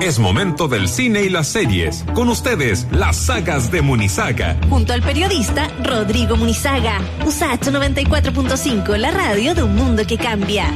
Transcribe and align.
Es 0.00 0.18
momento 0.18 0.68
del 0.68 0.88
cine 0.88 1.22
y 1.22 1.30
las 1.30 1.48
series. 1.48 2.04
Con 2.14 2.28
ustedes, 2.28 2.86
las 2.92 3.16
sagas 3.16 3.70
de 3.70 3.80
Munizaga. 3.80 4.56
Junto 4.68 4.92
al 4.92 5.02
periodista 5.02 5.68
Rodrigo 5.82 6.36
Munizaga. 6.36 7.00
USACH 7.24 7.68
94.5, 7.68 8.96
la 8.98 9.10
radio 9.10 9.54
de 9.54 9.62
un 9.62 9.74
mundo 9.74 10.02
que 10.06 10.18
cambia. 10.18 10.70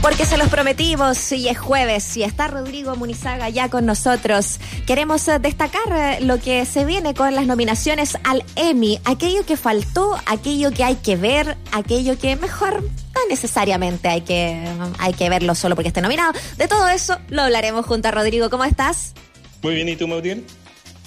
Porque 0.00 0.24
se 0.24 0.38
los 0.38 0.48
prometimos 0.48 1.32
y 1.32 1.48
es 1.48 1.58
jueves 1.58 2.16
y 2.16 2.22
está 2.22 2.46
Rodrigo 2.46 2.94
Munizaga 2.94 3.48
ya 3.48 3.68
con 3.68 3.86
nosotros. 3.86 4.60
Queremos 4.86 5.26
eh, 5.26 5.40
destacar 5.40 5.82
eh, 5.92 6.20
lo 6.20 6.38
que 6.38 6.64
se 6.64 6.84
viene 6.84 7.12
con 7.12 7.34
las 7.34 7.46
nominaciones 7.46 8.16
al 8.22 8.44
Emmy, 8.54 9.00
aquello 9.04 9.44
que 9.44 9.56
faltó, 9.56 10.16
aquello 10.26 10.70
que 10.70 10.84
hay 10.84 10.94
que 10.94 11.16
ver, 11.16 11.58
aquello 11.72 12.16
que 12.16 12.36
mejor 12.36 12.84
no 13.16 13.28
necesariamente 13.28 14.08
hay 14.08 14.20
que, 14.20 14.62
hay 14.98 15.14
que 15.14 15.28
verlo 15.30 15.54
solo 15.54 15.74
porque 15.74 15.88
esté 15.88 16.02
nominado. 16.02 16.32
De 16.56 16.68
todo 16.68 16.88
eso 16.88 17.18
lo 17.28 17.42
hablaremos 17.42 17.86
junto 17.86 18.08
a 18.08 18.10
Rodrigo. 18.10 18.50
¿Cómo 18.50 18.64
estás? 18.64 19.14
Muy 19.62 19.74
bien, 19.74 19.88
¿y 19.88 19.96
tú, 19.96 20.06
Mautiel? 20.06 20.44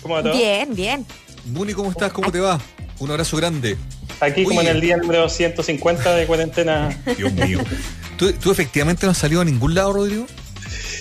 ¿Cómo 0.01 0.15
va 0.15 0.23
todo? 0.23 0.33
Bien, 0.33 0.73
bien. 0.75 1.05
Muni, 1.45 1.73
¿cómo 1.73 1.91
estás? 1.91 2.11
¿Cómo 2.11 2.31
te 2.31 2.39
va? 2.39 2.59
Un 2.99 3.11
abrazo 3.11 3.37
grande. 3.37 3.77
Aquí 4.19 4.43
como 4.43 4.61
en 4.61 4.67
el 4.67 4.81
día 4.81 4.97
número 4.97 5.29
150 5.29 6.15
de 6.15 6.25
cuarentena. 6.25 6.89
Dios 7.17 7.31
mío. 7.33 7.59
¿Tú, 8.17 8.33
¿Tú, 8.33 8.51
efectivamente 8.51 9.05
no 9.05 9.11
has 9.11 9.17
salido 9.17 9.41
a 9.41 9.45
ningún 9.45 9.75
lado, 9.75 9.93
Rodrigo? 9.93 10.25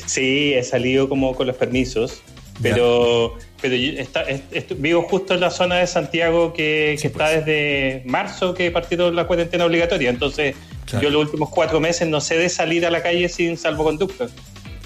Sí, 0.06 0.54
he 0.54 0.62
salido 0.62 1.08
como 1.08 1.34
con 1.34 1.46
los 1.46 1.56
permisos, 1.56 2.22
pero, 2.62 3.36
pero 3.60 3.74
yo 3.74 4.00
está, 4.00 4.22
est, 4.22 4.72
vivo 4.78 5.02
justo 5.02 5.34
en 5.34 5.40
la 5.40 5.50
zona 5.50 5.76
de 5.76 5.86
Santiago 5.86 6.52
que, 6.52 6.94
sí, 6.96 7.02
que 7.02 7.08
está 7.08 7.28
desde 7.28 8.02
marzo 8.06 8.54
que 8.54 8.70
partieron 8.70 9.16
la 9.16 9.26
cuarentena 9.26 9.64
obligatoria. 9.66 10.10
Entonces, 10.10 10.54
claro. 10.88 11.04
yo 11.04 11.10
los 11.10 11.26
últimos 11.26 11.50
cuatro 11.50 11.80
meses 11.80 12.08
no 12.08 12.20
sé 12.20 12.36
de 12.36 12.48
salir 12.48 12.86
a 12.86 12.90
la 12.90 13.02
calle 13.02 13.28
sin 13.28 13.56
salvoconducto. 13.56 14.28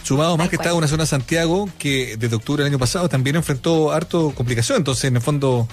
Sumado 0.03 0.37
más 0.37 0.49
que 0.49 0.57
está 0.57 0.71
en 0.71 0.77
una 0.77 0.89
zona 0.89 1.05
de 1.05 1.07
Santiago 1.07 1.69
que 1.79 2.17
desde 2.17 2.35
octubre 2.35 2.65
del 2.65 2.73
año 2.73 2.79
pasado 2.79 3.09
también 3.09 3.37
enfrentó 3.37 3.93
harto 3.93 4.33
complicación. 4.35 4.79
Entonces, 4.79 5.05
en 5.05 5.17
el 5.17 5.23
fondo, 5.23 5.69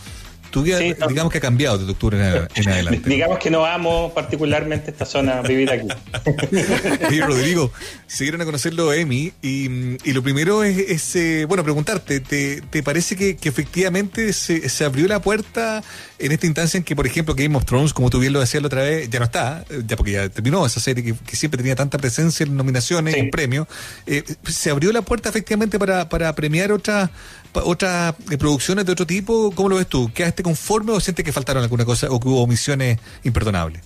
tu 0.49 0.63
vida, 0.63 0.79
sí, 0.79 0.95
digamos 1.07 1.31
que 1.31 1.37
ha 1.37 1.41
cambiado 1.41 1.77
desde 1.77 1.91
octubre 1.91 2.47
en, 2.55 2.69
adelante. 2.69 3.09
digamos 3.09 3.39
que 3.39 3.49
no 3.49 3.65
amo 3.65 4.11
particularmente 4.13 4.91
esta 4.91 5.05
zona, 5.05 5.41
vivir 5.41 5.71
aquí. 5.71 5.87
Oye, 7.07 7.25
Rodrigo, 7.25 7.71
se 8.07 8.23
dieron 8.23 8.41
a 8.41 8.45
conocerlo 8.45 8.93
Emi 8.93 9.33
y, 9.41 9.97
y 10.07 10.13
lo 10.13 10.23
primero 10.23 10.63
es, 10.63 10.77
es 10.77 11.15
eh, 11.15 11.45
bueno, 11.45 11.63
preguntarte, 11.63 12.19
¿te, 12.19 12.61
te 12.61 12.83
parece 12.83 13.15
que, 13.15 13.37
que 13.37 13.49
efectivamente 13.49 14.33
se, 14.33 14.69
se, 14.69 14.85
abrió 14.85 15.07
la 15.07 15.21
puerta 15.21 15.83
en 16.17 16.31
esta 16.31 16.45
instancia 16.45 16.77
en 16.77 16.83
que, 16.83 16.95
por 16.95 17.07
ejemplo, 17.07 17.35
Game 17.35 17.55
of 17.55 17.65
Thrones, 17.65 17.93
como 17.93 18.09
tú 18.09 18.19
bien 18.19 18.33
lo 18.33 18.39
decías 18.39 18.61
la 18.61 18.67
otra 18.67 18.81
vez, 18.81 19.09
ya 19.09 19.19
no 19.19 19.25
está, 19.25 19.65
ya 19.85 19.95
porque 19.95 20.13
ya 20.13 20.29
terminó 20.29 20.65
esa 20.65 20.79
serie 20.79 21.03
que, 21.03 21.13
que 21.13 21.35
siempre 21.35 21.57
tenía 21.57 21.75
tanta 21.75 21.97
presencia 21.97 22.45
en 22.45 22.55
nominaciones, 22.55 23.13
sí. 23.13 23.19
en 23.19 23.31
premios, 23.31 23.67
eh, 24.05 24.23
¿se 24.47 24.69
abrió 24.69 24.91
la 24.91 25.01
puerta 25.01 25.29
efectivamente 25.29 25.79
para, 25.79 26.09
para 26.09 26.33
premiar 26.35 26.71
otras 26.71 27.09
otras 27.53 28.15
producciones 28.37 28.85
de 28.85 28.91
otro 28.91 29.05
tipo? 29.05 29.51
¿Cómo 29.51 29.69
lo 29.69 29.75
ves 29.77 29.87
tú? 29.87 30.11
¿Quedaste 30.13 30.43
conforme 30.43 30.91
o 30.91 30.99
sientes 30.99 31.25
que 31.25 31.31
faltaron 31.31 31.63
alguna 31.63 31.85
cosa 31.85 32.07
o 32.09 32.19
que 32.19 32.27
hubo 32.27 32.43
omisiones 32.43 32.99
imperdonables? 33.23 33.81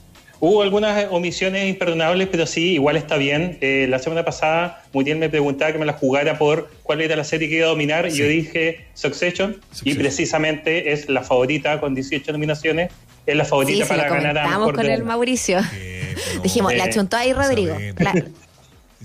Hubo 0.45 0.61
algunas 0.61 1.07
omisiones 1.09 1.69
imperdonables, 1.69 2.27
pero 2.29 2.45
sí, 2.45 2.73
igual 2.73 2.97
está 2.97 3.15
bien. 3.15 3.57
Eh, 3.61 3.87
la 3.89 3.97
semana 3.99 4.25
pasada, 4.25 4.83
Mutiel 4.91 5.17
me 5.17 5.29
preguntaba 5.29 5.71
que 5.71 5.77
me 5.77 5.85
la 5.85 5.93
jugara 5.93 6.37
por 6.37 6.69
cuál 6.83 6.99
era 6.99 7.15
la 7.15 7.23
serie 7.23 7.47
que 7.47 7.55
iba 7.55 7.67
a 7.67 7.69
dominar, 7.69 8.11
sí. 8.11 8.17
y 8.17 8.19
yo 8.19 8.27
dije 8.27 8.85
Succession, 8.93 9.61
Succession, 9.71 9.89
y 9.89 9.93
precisamente 9.97 10.91
es 10.91 11.07
la 11.07 11.23
favorita 11.23 11.79
con 11.79 11.95
18 11.95 12.33
nominaciones, 12.33 12.91
es 13.25 13.35
la 13.37 13.45
favorita 13.45 13.85
sí, 13.85 13.89
para 13.89 14.09
ganar 14.09 14.37
a 14.37 14.43
Estamos 14.43 14.73
con 14.73 14.85
el 14.85 15.03
Mauricio. 15.05 15.61
Eh, 15.75 16.13
no, 16.35 16.41
Dijimos, 16.41 16.73
eh, 16.73 16.75
la 16.77 16.89
chuntó 16.89 17.15
ahí 17.15 17.31
Rodrigo. 17.31 17.77
Claro. 17.95 18.25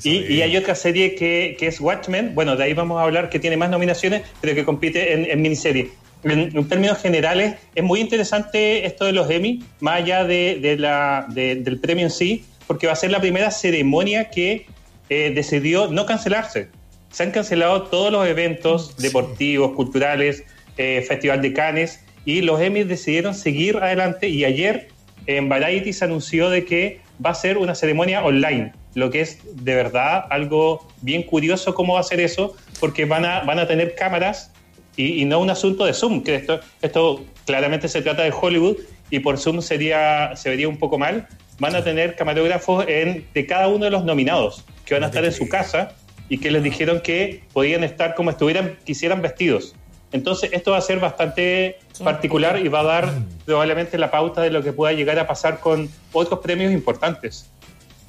Y, 0.05 0.33
y, 0.33 0.43
hay 0.43 0.57
otra 0.57 0.75
serie 0.75 1.15
que, 1.15 1.57
que, 1.59 1.67
es 1.67 1.81
Watchmen, 1.81 2.35
bueno, 2.35 2.57
de 2.57 2.65
ahí 2.65 2.73
vamos 2.73 3.01
a 3.01 3.05
hablar, 3.05 3.31
que 3.31 3.39
tiene 3.39 3.57
más 3.57 3.71
nominaciones, 3.71 4.23
pero 4.41 4.55
que 4.55 4.65
compite 4.65 5.13
en, 5.13 5.25
en 5.25 5.43
miniserie. 5.43 5.91
En, 6.25 6.57
en, 6.57 6.69
términos 6.69 6.99
generales, 6.99 7.55
es 7.75 7.85
muy 7.85 8.01
interesante 8.01 8.87
esto 8.87 9.05
de 9.07 9.13
los 9.13 9.31
Emmy, 9.31 9.63
más 9.81 10.03
allá 10.03 10.25
de, 10.25 10.59
de 10.61 10.77
la, 10.77 11.27
de, 11.31 11.57
del 11.57 11.79
premio 11.79 12.05
en 12.05 12.11
sí, 12.11 12.45
porque 12.67 12.87
va 12.87 12.93
a 12.93 12.97
ser 12.97 13.11
la 13.11 13.21
primera 13.21 13.51
ceremonia 13.51 14.31
que 14.31 14.67
eh, 15.09 15.33
decidió 15.35 15.89
no 15.89 16.07
cancelarse. 16.07 16.69
Se 17.11 17.23
han 17.23 17.31
cancelado 17.31 17.85
todos 17.85 18.13
los 18.13 18.27
eventos 18.27 18.95
sí. 18.97 19.03
deportivos, 19.03 19.73
culturales, 19.73 20.45
eh, 20.77 21.05
Festival 21.09 21.41
de 21.41 21.53
Cannes, 21.53 22.01
y 22.25 22.43
los 22.43 22.61
Emmy 22.61 22.85
decidieron 22.85 23.35
seguir 23.35 23.79
adelante. 23.79 24.29
Y 24.29 24.45
ayer 24.45 24.89
en 25.27 25.49
Variety 25.49 25.93
se 25.93 26.05
anunció 26.05 26.51
de 26.51 26.65
que 26.65 27.01
va 27.25 27.31
a 27.31 27.35
ser 27.35 27.59
una 27.59 27.75
ceremonia 27.75 28.25
online 28.25 28.73
lo 28.99 29.11
que 29.11 29.21
es 29.21 29.39
de 29.65 29.75
verdad 29.75 30.25
algo 30.31 30.87
bien 31.03 31.23
curioso 31.23 31.75
cómo 31.75 31.95
va 31.95 32.01
a 32.01 32.03
ser 32.03 32.21
eso, 32.21 32.57
porque 32.81 33.05
van 33.05 33.25
a, 33.25 33.41
van 33.41 33.59
a 33.59 33.67
tener 33.67 33.95
cámaras 33.95 34.53
y, 34.97 35.23
y 35.23 35.25
no 35.25 35.39
un 35.39 35.51
asunto 35.51 35.85
de 35.85 35.95
Zoom, 35.95 36.23
que 36.25 36.35
esto, 36.35 36.61
esto 36.83 37.25
claramente 37.47 37.89
se 37.89 38.03
trata 38.03 38.23
de 38.23 38.33
Hollywood 38.33 38.77
y 39.11 39.21
por 39.21 39.39
Zoom 39.39 39.63
sería, 39.63 40.35
se 40.35 40.51
vería 40.51 40.69
un 40.69 40.77
poco 40.77 40.99
mal. 40.99 41.29
Van 41.61 41.75
a 41.77 41.85
tener 41.85 42.17
camarógrafos 42.17 42.85
en, 42.89 43.25
de 43.33 43.47
cada 43.47 43.69
uno 43.69 43.85
de 43.85 43.91
los 43.91 44.05
nominados, 44.05 44.65
que 44.85 44.95
van 44.95 45.05
a 45.05 45.07
estar 45.07 45.25
en 45.25 45.33
su 45.33 45.49
casa 45.49 45.95
y 46.29 46.39
que 46.39 46.51
les 46.51 46.63
dijeron 46.63 47.01
que 47.01 47.43
podían 47.53 47.85
estar 47.85 48.15
como 48.15 48.31
estuvieran, 48.31 48.77
quisieran 48.85 49.23
vestidos. 49.23 49.75
Entonces, 50.13 50.51
esto 50.53 50.71
va 50.71 50.79
a 50.79 50.83
ser 50.83 51.01
bastante 51.01 51.79
particular 52.03 52.59
y 52.59 52.69
va 52.69 52.81
a 52.81 52.85
dar 52.85 53.15
probablemente 53.45 53.99
la 53.99 54.11
pauta 54.11 54.41
de 54.41 54.51
lo 54.51 54.63
que 54.63 54.73
pueda 54.73 54.93
llegar 54.93 55.19
a 55.19 55.27
pasar 55.27 55.61
con 55.61 55.89
otros 56.13 56.41
premios 56.41 56.73
importantes. 56.73 57.47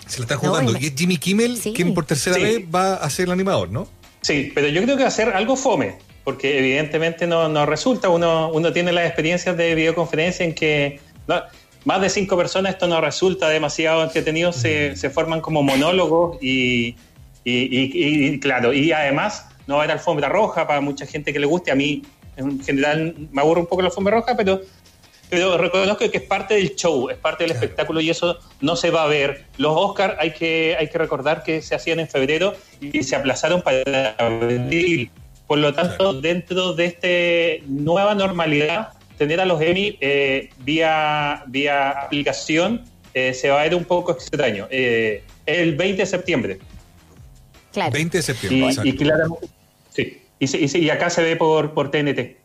Se 0.08 0.20
la 0.20 0.24
está 0.24 0.38
jugando. 0.38 0.72
No, 0.72 0.80
y 0.80 0.86
es 0.86 0.94
Jimmy 0.96 1.18
Kimmel 1.18 1.58
sí. 1.58 1.74
quien 1.74 1.94
por 1.94 2.06
tercera 2.06 2.38
sí. 2.38 2.42
vez 2.42 2.62
va 2.74 2.96
a 2.96 3.10
ser 3.10 3.26
el 3.26 3.32
animador, 3.32 3.70
¿no? 3.70 3.88
Sí, 4.22 4.52
pero 4.56 4.68
yo 4.68 4.82
creo 4.84 4.98
que 4.98 5.04
va 5.04 5.10
a 5.10 5.12
ser 5.12 5.30
algo 5.30 5.56
fome, 5.56 5.98
porque 6.24 6.58
evidentemente 6.58 7.28
no, 7.28 7.50
no 7.50 7.66
resulta. 7.66 8.10
Uno, 8.10 8.50
uno 8.52 8.72
tiene 8.72 8.92
las 8.92 9.06
experiencias 9.06 9.56
de 9.58 9.76
videoconferencia 9.76 10.46
en 10.46 10.56
que 10.56 11.00
no, 11.28 11.42
más 11.86 12.02
de 12.02 12.10
cinco 12.10 12.38
personas 12.38 12.74
esto 12.74 12.88
no 12.88 13.02
resulta 13.02 13.50
demasiado 13.50 14.04
entretenido, 14.04 14.52
se, 14.52 14.96
se 14.96 15.10
forman 15.10 15.42
como 15.42 15.64
monólogos 15.64 16.38
y, 16.42 16.96
y, 17.44 17.54
y, 17.54 18.26
y, 18.28 18.40
claro, 18.40 18.74
y 18.74 18.92
además 18.92 19.49
no 19.70 19.76
va 19.76 19.82
a 19.82 19.84
haber 19.86 19.98
alfombra 19.98 20.28
roja 20.28 20.68
para 20.68 20.82
mucha 20.82 21.06
gente 21.06 21.32
que 21.32 21.40
le 21.40 21.46
guste. 21.46 21.70
A 21.70 21.76
mí 21.76 22.02
en 22.36 22.60
general 22.62 23.16
me 23.32 23.42
aburre 23.42 23.62
un 23.62 23.68
poco 23.68 23.84
la 23.84 23.90
alfombra 23.90 24.16
roja, 24.16 24.36
pero 24.36 24.62
pero 25.30 25.60
reconozco 25.60 26.10
que 26.10 26.18
es 26.18 26.24
parte 26.24 26.56
del 26.56 26.76
show, 26.76 27.08
es 27.08 27.18
parte 27.18 27.44
del 27.44 27.52
claro. 27.52 27.64
espectáculo 27.64 28.02
y 28.02 28.10
eso 28.10 28.40
no 28.62 28.76
se 28.76 28.90
va 28.90 29.04
a 29.04 29.08
ver. 29.08 29.46
Los 29.58 29.74
Oscars 29.78 30.16
hay 30.18 30.32
que, 30.32 30.76
hay 30.78 30.88
que 30.88 30.98
recordar 30.98 31.44
que 31.44 31.62
se 31.62 31.76
hacían 31.76 32.00
en 32.00 32.08
febrero 32.08 32.56
y 32.82 33.04
se 33.04 33.16
aplazaron 33.16 33.62
para 33.62 34.16
abril. 34.18 35.12
Por 35.46 35.60
lo 35.60 35.72
tanto, 35.72 35.98
claro. 35.98 36.14
dentro 36.22 36.74
de 36.74 36.86
esta 36.86 37.64
nueva 37.68 38.16
normalidad, 38.16 38.94
tener 39.20 39.40
a 39.40 39.46
los 39.46 39.62
Emmy 39.62 40.00
eh, 40.02 40.50
vía, 40.60 41.44
vía 41.46 41.92
aplicación 41.92 42.86
eh, 43.14 43.36
se 43.36 43.50
va 43.50 43.60
a 43.62 43.64
ver 43.66 43.76
un 43.76 43.86
poco 43.86 44.14
extraño. 44.14 44.68
Eh, 44.72 45.24
el 45.46 45.76
20 45.76 46.02
de 46.02 46.06
septiembre. 46.08 46.60
Claro. 47.72 47.92
20 47.92 48.18
de 48.18 48.22
septiembre. 48.24 48.76
Y, 48.84 48.90
y 48.90 48.96
claramente. 48.96 49.59
Y, 50.40 50.78
y, 50.78 50.90
acá 50.90 51.10
se 51.10 51.22
ve 51.22 51.36
por, 51.36 51.74
por 51.74 51.92
TNT. 51.92 52.38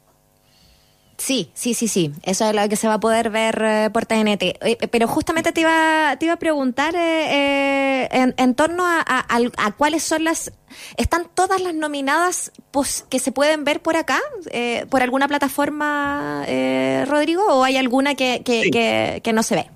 Sí, 1.16 1.50
sí, 1.55 1.75
sí, 1.75 1.88
sí. 1.88 2.12
Eso 2.22 2.49
es 2.49 2.55
lo 2.55 2.69
que 2.69 2.77
se 2.77 2.88
va 2.88 2.94
a 2.94 3.00
poder 3.00 3.31
ver 3.31 3.62
eh, 3.62 3.91
por 3.93 4.05
TNT. 4.05 4.43
Eh, 4.43 4.88
pero 4.91 5.06
justamente 5.06 5.53
te 5.53 5.60
iba, 5.60 6.16
te 6.19 6.27
iba 6.27 6.34
a 6.34 6.38
preguntar 6.38 6.94
eh, 6.97 8.09
en, 8.10 8.34
en, 8.37 8.55
torno 8.55 8.84
a, 8.84 9.00
a, 9.06 9.38
a, 9.56 9.72
cuáles 9.72 10.03
son 10.03 10.25
las... 10.25 10.53
¿Están 10.97 11.28
todas 11.32 11.60
las 11.60 11.75
nominadas 11.75 12.50
pues, 12.72 13.06
que 13.09 13.21
se 13.21 13.31
pueden 13.31 13.62
ver 13.65 13.81
por 13.81 13.97
acá? 13.97 14.21
¿Por 14.91 15.03
alguna 15.03 15.28
plataforma, 15.28 16.44
Rodrigo? 17.06 17.47
¿O 17.47 17.62
hay 17.62 17.76
alguna 17.76 18.16
que, 18.16 18.43
que, 18.44 18.65
sí. 18.65 18.71
que, 18.72 19.21
que 19.22 19.32
no 19.32 19.44
se 19.44 19.55
ve? 19.55 19.71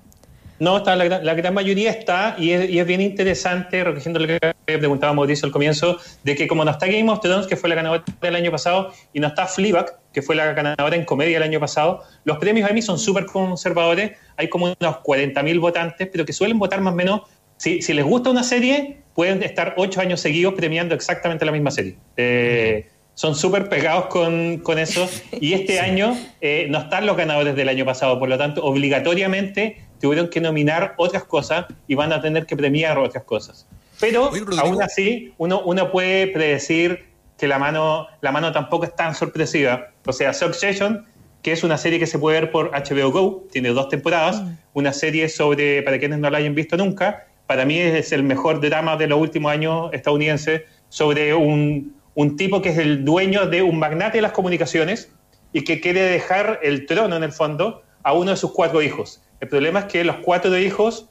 No, 0.59 0.77
está, 0.77 0.95
la, 0.97 1.07
la, 1.07 1.33
gran 1.35 1.53
mayoría 1.53 1.89
está, 1.89 2.35
y 2.37 2.51
es, 2.51 2.69
y 2.69 2.79
es, 2.79 2.85
bien 2.85 2.99
interesante, 2.99 3.81
recogiendo 3.81 4.19
lo 4.19 4.27
que 4.27 4.39
preguntaba 4.65 5.13
Mauricio 5.13 5.45
al 5.45 5.53
comienzo, 5.53 5.97
de 6.23 6.35
que 6.35 6.47
como 6.47 6.65
no 6.65 6.71
está 6.71 6.85
Game 6.85 7.09
of 7.09 7.21
Thrones, 7.21 7.47
que 7.47 7.55
fue 7.55 7.69
la 7.69 7.75
ganadora 7.75 8.03
del 8.21 8.35
año 8.35 8.51
pasado, 8.51 8.91
y 9.13 9.21
no 9.21 9.27
está 9.27 9.47
Fleabag, 9.47 9.97
que 10.11 10.21
fue 10.21 10.35
la 10.35 10.51
ganadora 10.51 10.95
en 10.97 11.05
comedia 11.05 11.37
el 11.37 11.43
año 11.43 11.61
pasado, 11.61 12.03
los 12.25 12.37
premios 12.39 12.69
Emmy 12.69 12.81
son 12.81 12.99
súper 12.99 13.25
conservadores, 13.25 14.11
hay 14.35 14.49
como 14.49 14.65
unos 14.65 14.95
40.000 14.97 15.59
votantes, 15.61 16.09
pero 16.11 16.25
que 16.25 16.33
suelen 16.33 16.59
votar 16.59 16.81
más 16.81 16.93
o 16.93 16.95
menos, 16.97 17.21
si, 17.55 17.81
si, 17.81 17.93
les 17.93 18.05
gusta 18.05 18.29
una 18.29 18.43
serie, 18.43 18.99
pueden 19.15 19.41
estar 19.43 19.75
ocho 19.77 20.01
años 20.01 20.19
seguidos 20.19 20.53
premiando 20.55 20.93
exactamente 20.95 21.45
la 21.45 21.51
misma 21.51 21.71
serie. 21.71 21.95
Eh, 22.15 22.87
son 23.15 23.35
súper 23.35 23.67
pegados 23.67 24.05
con, 24.05 24.59
con, 24.59 24.79
eso. 24.79 25.09
Y 25.41 25.51
este 25.51 25.73
sí. 25.73 25.79
año 25.79 26.17
eh, 26.39 26.67
no 26.69 26.79
están 26.79 27.05
los 27.05 27.17
ganadores 27.17 27.53
del 27.53 27.67
año 27.67 27.83
pasado, 27.83 28.17
por 28.17 28.29
lo 28.29 28.37
tanto, 28.37 28.63
obligatoriamente 28.63 29.88
tuvieron 29.99 30.29
que 30.29 30.41
nominar 30.41 30.93
otras 30.97 31.23
cosas 31.23 31.65
y 31.87 31.95
van 31.95 32.13
a 32.13 32.21
tener 32.21 32.45
que 32.45 32.55
premiar 32.55 32.97
otras 32.97 33.23
cosas. 33.23 33.67
Pero 33.99 34.29
Oye, 34.29 34.41
aún 34.59 34.81
así, 34.81 35.33
uno, 35.37 35.61
uno 35.61 35.91
puede 35.91 36.27
predecir 36.27 37.05
que 37.37 37.47
la 37.47 37.59
mano, 37.59 38.07
la 38.21 38.31
mano 38.31 38.51
tampoco 38.51 38.85
es 38.85 38.95
tan 38.95 39.15
sorpresiva. 39.15 39.89
O 40.05 40.13
sea, 40.13 40.33
Succession, 40.33 41.05
que 41.41 41.51
es 41.51 41.63
una 41.63 41.77
serie 41.77 41.99
que 41.99 42.07
se 42.07 42.19
puede 42.19 42.41
ver 42.41 42.51
por 42.51 42.71
HBO 42.71 43.11
Go, 43.11 43.47
tiene 43.51 43.69
dos 43.69 43.89
temporadas, 43.89 44.41
mm. 44.41 44.57
una 44.73 44.93
serie 44.93 45.29
sobre, 45.29 45.81
para 45.83 45.99
quienes 45.99 46.19
no 46.19 46.29
la 46.29 46.37
hayan 46.37 46.55
visto 46.55 46.77
nunca, 46.77 47.25
para 47.47 47.65
mí 47.65 47.79
es 47.79 48.11
el 48.11 48.23
mejor 48.23 48.61
drama 48.61 48.95
de 48.95 49.07
los 49.07 49.19
últimos 49.19 49.51
años 49.51 49.89
estadounidense 49.91 50.65
sobre 50.89 51.33
un, 51.33 51.95
un 52.13 52.35
tipo 52.35 52.61
que 52.61 52.69
es 52.69 52.77
el 52.77 53.03
dueño 53.03 53.47
de 53.47 53.63
un 53.63 53.79
magnate 53.79 54.19
de 54.19 54.21
las 54.21 54.33
comunicaciones 54.33 55.11
y 55.51 55.63
que 55.63 55.81
quiere 55.81 56.01
dejar 56.01 56.59
el 56.61 56.85
trono 56.85 57.15
en 57.15 57.23
el 57.23 57.31
fondo 57.31 57.81
a 58.03 58.13
uno 58.13 58.31
de 58.31 58.37
sus 58.37 58.51
cuatro 58.51 58.81
hijos. 58.81 59.21
El 59.39 59.47
problema 59.47 59.79
es 59.79 59.85
que 59.85 60.03
los 60.03 60.17
cuatro 60.17 60.57
hijos 60.57 61.09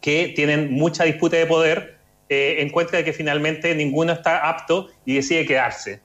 que 0.00 0.32
tienen 0.34 0.72
mucha 0.72 1.04
disputa 1.04 1.36
de 1.36 1.46
poder 1.46 1.98
eh, 2.28 2.56
encuentran 2.60 3.04
que 3.04 3.12
finalmente 3.12 3.74
ninguno 3.74 4.12
está 4.12 4.48
apto 4.48 4.88
y 5.04 5.14
decide 5.16 5.46
quedarse. 5.46 6.00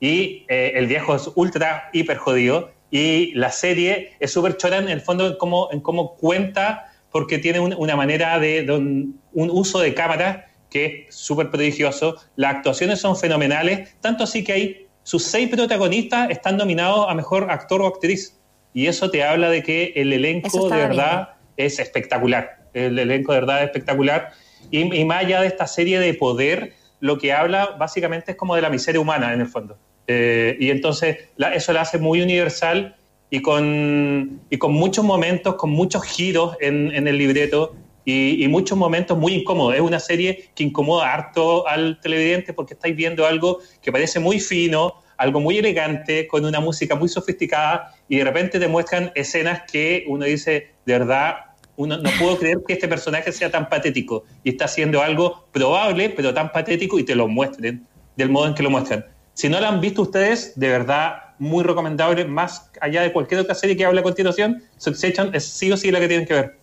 Y 0.00 0.44
eh, 0.48 0.72
el 0.74 0.86
viejo 0.86 1.14
es 1.14 1.30
ultra, 1.34 1.88
hiper 1.92 2.16
jodido 2.16 2.72
y 2.90 3.32
la 3.34 3.50
serie 3.50 4.12
es 4.20 4.32
súper 4.32 4.56
chora 4.56 4.78
en 4.78 4.88
el 4.88 5.00
fondo 5.00 5.26
en 5.26 5.36
cómo, 5.36 5.68
en 5.72 5.80
cómo 5.80 6.14
cuenta 6.14 6.92
porque 7.10 7.38
tiene 7.38 7.60
una 7.60 7.96
manera 7.96 8.38
de, 8.40 8.68
un, 8.70 9.20
uso 9.32 9.78
de 9.78 9.94
cámara 9.94 10.46
que 10.68 11.06
es 11.08 11.14
súper 11.14 11.50
prodigioso. 11.50 12.16
Las 12.34 12.56
actuaciones 12.56 13.00
son 13.00 13.16
fenomenales, 13.16 13.94
tanto 14.00 14.24
así 14.24 14.42
que 14.42 14.52
hay 14.52 14.86
sus 15.04 15.22
seis 15.24 15.48
protagonistas 15.48 16.30
están 16.30 16.56
nominados 16.56 17.06
a 17.08 17.14
mejor 17.14 17.50
actor 17.50 17.82
o 17.82 17.86
actriz. 17.86 18.36
Y 18.74 18.88
eso 18.88 19.10
te 19.10 19.24
habla 19.24 19.48
de 19.48 19.62
que 19.62 19.92
el 19.96 20.12
elenco 20.12 20.68
de 20.68 20.76
verdad 20.76 21.36
es 21.56 21.78
espectacular. 21.78 22.58
El 22.74 22.98
elenco 22.98 23.32
de 23.32 23.40
verdad 23.40 23.60
es 23.60 23.66
espectacular. 23.66 24.32
Y, 24.70 25.04
más 25.04 25.24
allá 25.24 25.40
de 25.40 25.46
esta 25.46 25.66
serie 25.66 26.00
de 26.00 26.12
poder, 26.12 26.74
lo 27.00 27.18
que 27.18 27.32
habla 27.32 27.76
básicamente 27.78 28.32
es 28.32 28.36
como 28.36 28.56
de 28.56 28.62
la 28.62 28.70
miseria 28.70 29.00
humana 29.00 29.32
en 29.32 29.40
el 29.40 29.46
fondo. 29.46 29.78
Eh, 30.06 30.56
y 30.58 30.70
entonces 30.70 31.28
eso 31.54 31.72
la 31.72 31.80
hace 31.80 31.98
muy 31.98 32.20
universal 32.20 32.96
y 33.30 33.40
con, 33.40 34.40
y 34.50 34.58
con 34.58 34.72
muchos 34.72 35.04
momentos, 35.04 35.54
con 35.54 35.70
muchos 35.70 36.02
giros 36.02 36.56
en, 36.60 36.92
en 36.94 37.08
el 37.08 37.16
libreto 37.16 37.76
y, 38.04 38.46
muchos 38.48 38.76
momentos 38.76 39.16
muy 39.16 39.34
incómodos. 39.34 39.74
Es 39.74 39.80
una 39.80 40.00
serie 40.00 40.50
que 40.54 40.64
incomoda 40.64 41.12
harto 41.12 41.66
al 41.66 42.00
televidente 42.00 42.52
porque 42.52 42.74
estáis 42.74 42.94
viendo 42.94 43.26
algo 43.26 43.60
que 43.80 43.90
parece 43.92 44.20
muy 44.20 44.40
fino, 44.40 44.94
algo 45.16 45.40
muy 45.40 45.58
elegante, 45.58 46.26
con 46.26 46.44
una 46.44 46.60
música 46.60 46.94
muy 46.94 47.08
sofisticada 47.08 47.94
y 48.08 48.18
de 48.18 48.24
repente 48.24 48.58
te 48.58 48.68
muestran 48.68 49.12
escenas 49.14 49.62
que 49.70 50.04
uno 50.08 50.24
dice, 50.24 50.72
de 50.84 50.98
verdad, 50.98 51.36
uno, 51.76 51.96
no 51.96 52.10
puedo 52.18 52.38
creer 52.38 52.58
que 52.66 52.74
este 52.74 52.88
personaje 52.88 53.32
sea 53.32 53.50
tan 53.50 53.68
patético 53.68 54.24
y 54.44 54.50
está 54.50 54.66
haciendo 54.66 55.02
algo 55.02 55.46
probable, 55.52 56.10
pero 56.10 56.32
tan 56.32 56.52
patético 56.52 56.98
y 56.98 57.04
te 57.04 57.14
lo 57.14 57.28
muestren 57.28 57.86
del 58.16 58.30
modo 58.30 58.46
en 58.46 58.54
que 58.54 58.62
lo 58.62 58.70
muestran. 58.70 59.04
Si 59.32 59.48
no 59.48 59.58
lo 59.58 59.66
han 59.66 59.80
visto 59.80 60.02
ustedes, 60.02 60.58
de 60.58 60.68
verdad, 60.68 61.34
muy 61.38 61.64
recomendable, 61.64 62.24
más 62.24 62.70
allá 62.80 63.02
de 63.02 63.12
cualquier 63.12 63.40
otra 63.40 63.54
serie 63.54 63.76
que 63.76 63.84
hable 63.84 64.00
a 64.00 64.02
continuación, 64.04 64.62
Succession 64.76 65.34
es 65.34 65.44
sí 65.44 65.72
o 65.72 65.76
sí 65.76 65.90
la 65.90 65.98
que 65.98 66.08
tienen 66.08 66.26
que 66.26 66.34
ver. 66.34 66.58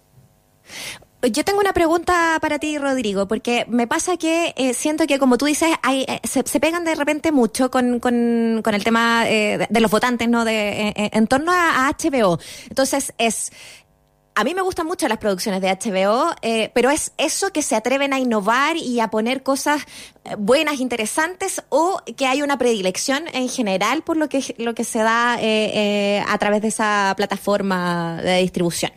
Yo 1.29 1.45
tengo 1.45 1.59
una 1.59 1.73
pregunta 1.73 2.39
para 2.41 2.57
ti, 2.57 2.79
Rodrigo, 2.79 3.27
porque 3.27 3.65
me 3.67 3.85
pasa 3.85 4.17
que 4.17 4.55
eh, 4.57 4.73
siento 4.73 5.05
que, 5.05 5.19
como 5.19 5.37
tú 5.37 5.45
dices, 5.45 5.69
hay, 5.83 6.03
eh, 6.07 6.19
se, 6.23 6.43
pegan 6.59 6.83
de 6.83 6.95
repente 6.95 7.31
mucho 7.31 7.69
con, 7.69 7.99
con, 7.99 8.63
el 8.65 8.83
tema 8.83 9.29
eh, 9.29 9.67
de, 9.69 9.79
los 9.81 9.91
votantes, 9.91 10.27
¿no? 10.27 10.45
De, 10.45 10.93
en 10.95 11.27
torno 11.27 11.51
a, 11.51 11.91
HBO. 11.91 12.39
Entonces, 12.69 13.13
es. 13.19 13.51
A 14.33 14.43
mí 14.45 14.55
me 14.55 14.61
gustan 14.61 14.87
mucho 14.87 15.07
las 15.09 15.17
producciones 15.17 15.61
de 15.61 15.67
HBO, 15.67 16.33
pero 16.73 16.89
es 16.89 17.11
eso 17.17 17.51
que 17.51 17.61
se 17.61 17.75
atreven 17.75 18.13
a 18.13 18.19
innovar 18.19 18.77
y 18.77 19.01
a 19.01 19.09
poner 19.09 19.43
cosas 19.43 19.83
buenas, 20.37 20.79
interesantes, 20.79 21.61
o 21.67 22.01
que 22.15 22.27
hay 22.27 22.41
una 22.41 22.57
predilección 22.57 23.25
en 23.33 23.49
general 23.49 24.03
por 24.03 24.15
lo 24.15 24.29
que, 24.29 24.55
lo 24.57 24.73
que 24.73 24.85
se 24.85 24.99
da 24.99 25.33
a 25.33 26.37
través 26.39 26.61
de 26.61 26.69
esa 26.69 27.13
plataforma 27.17 28.21
de 28.23 28.37
distribución 28.37 28.91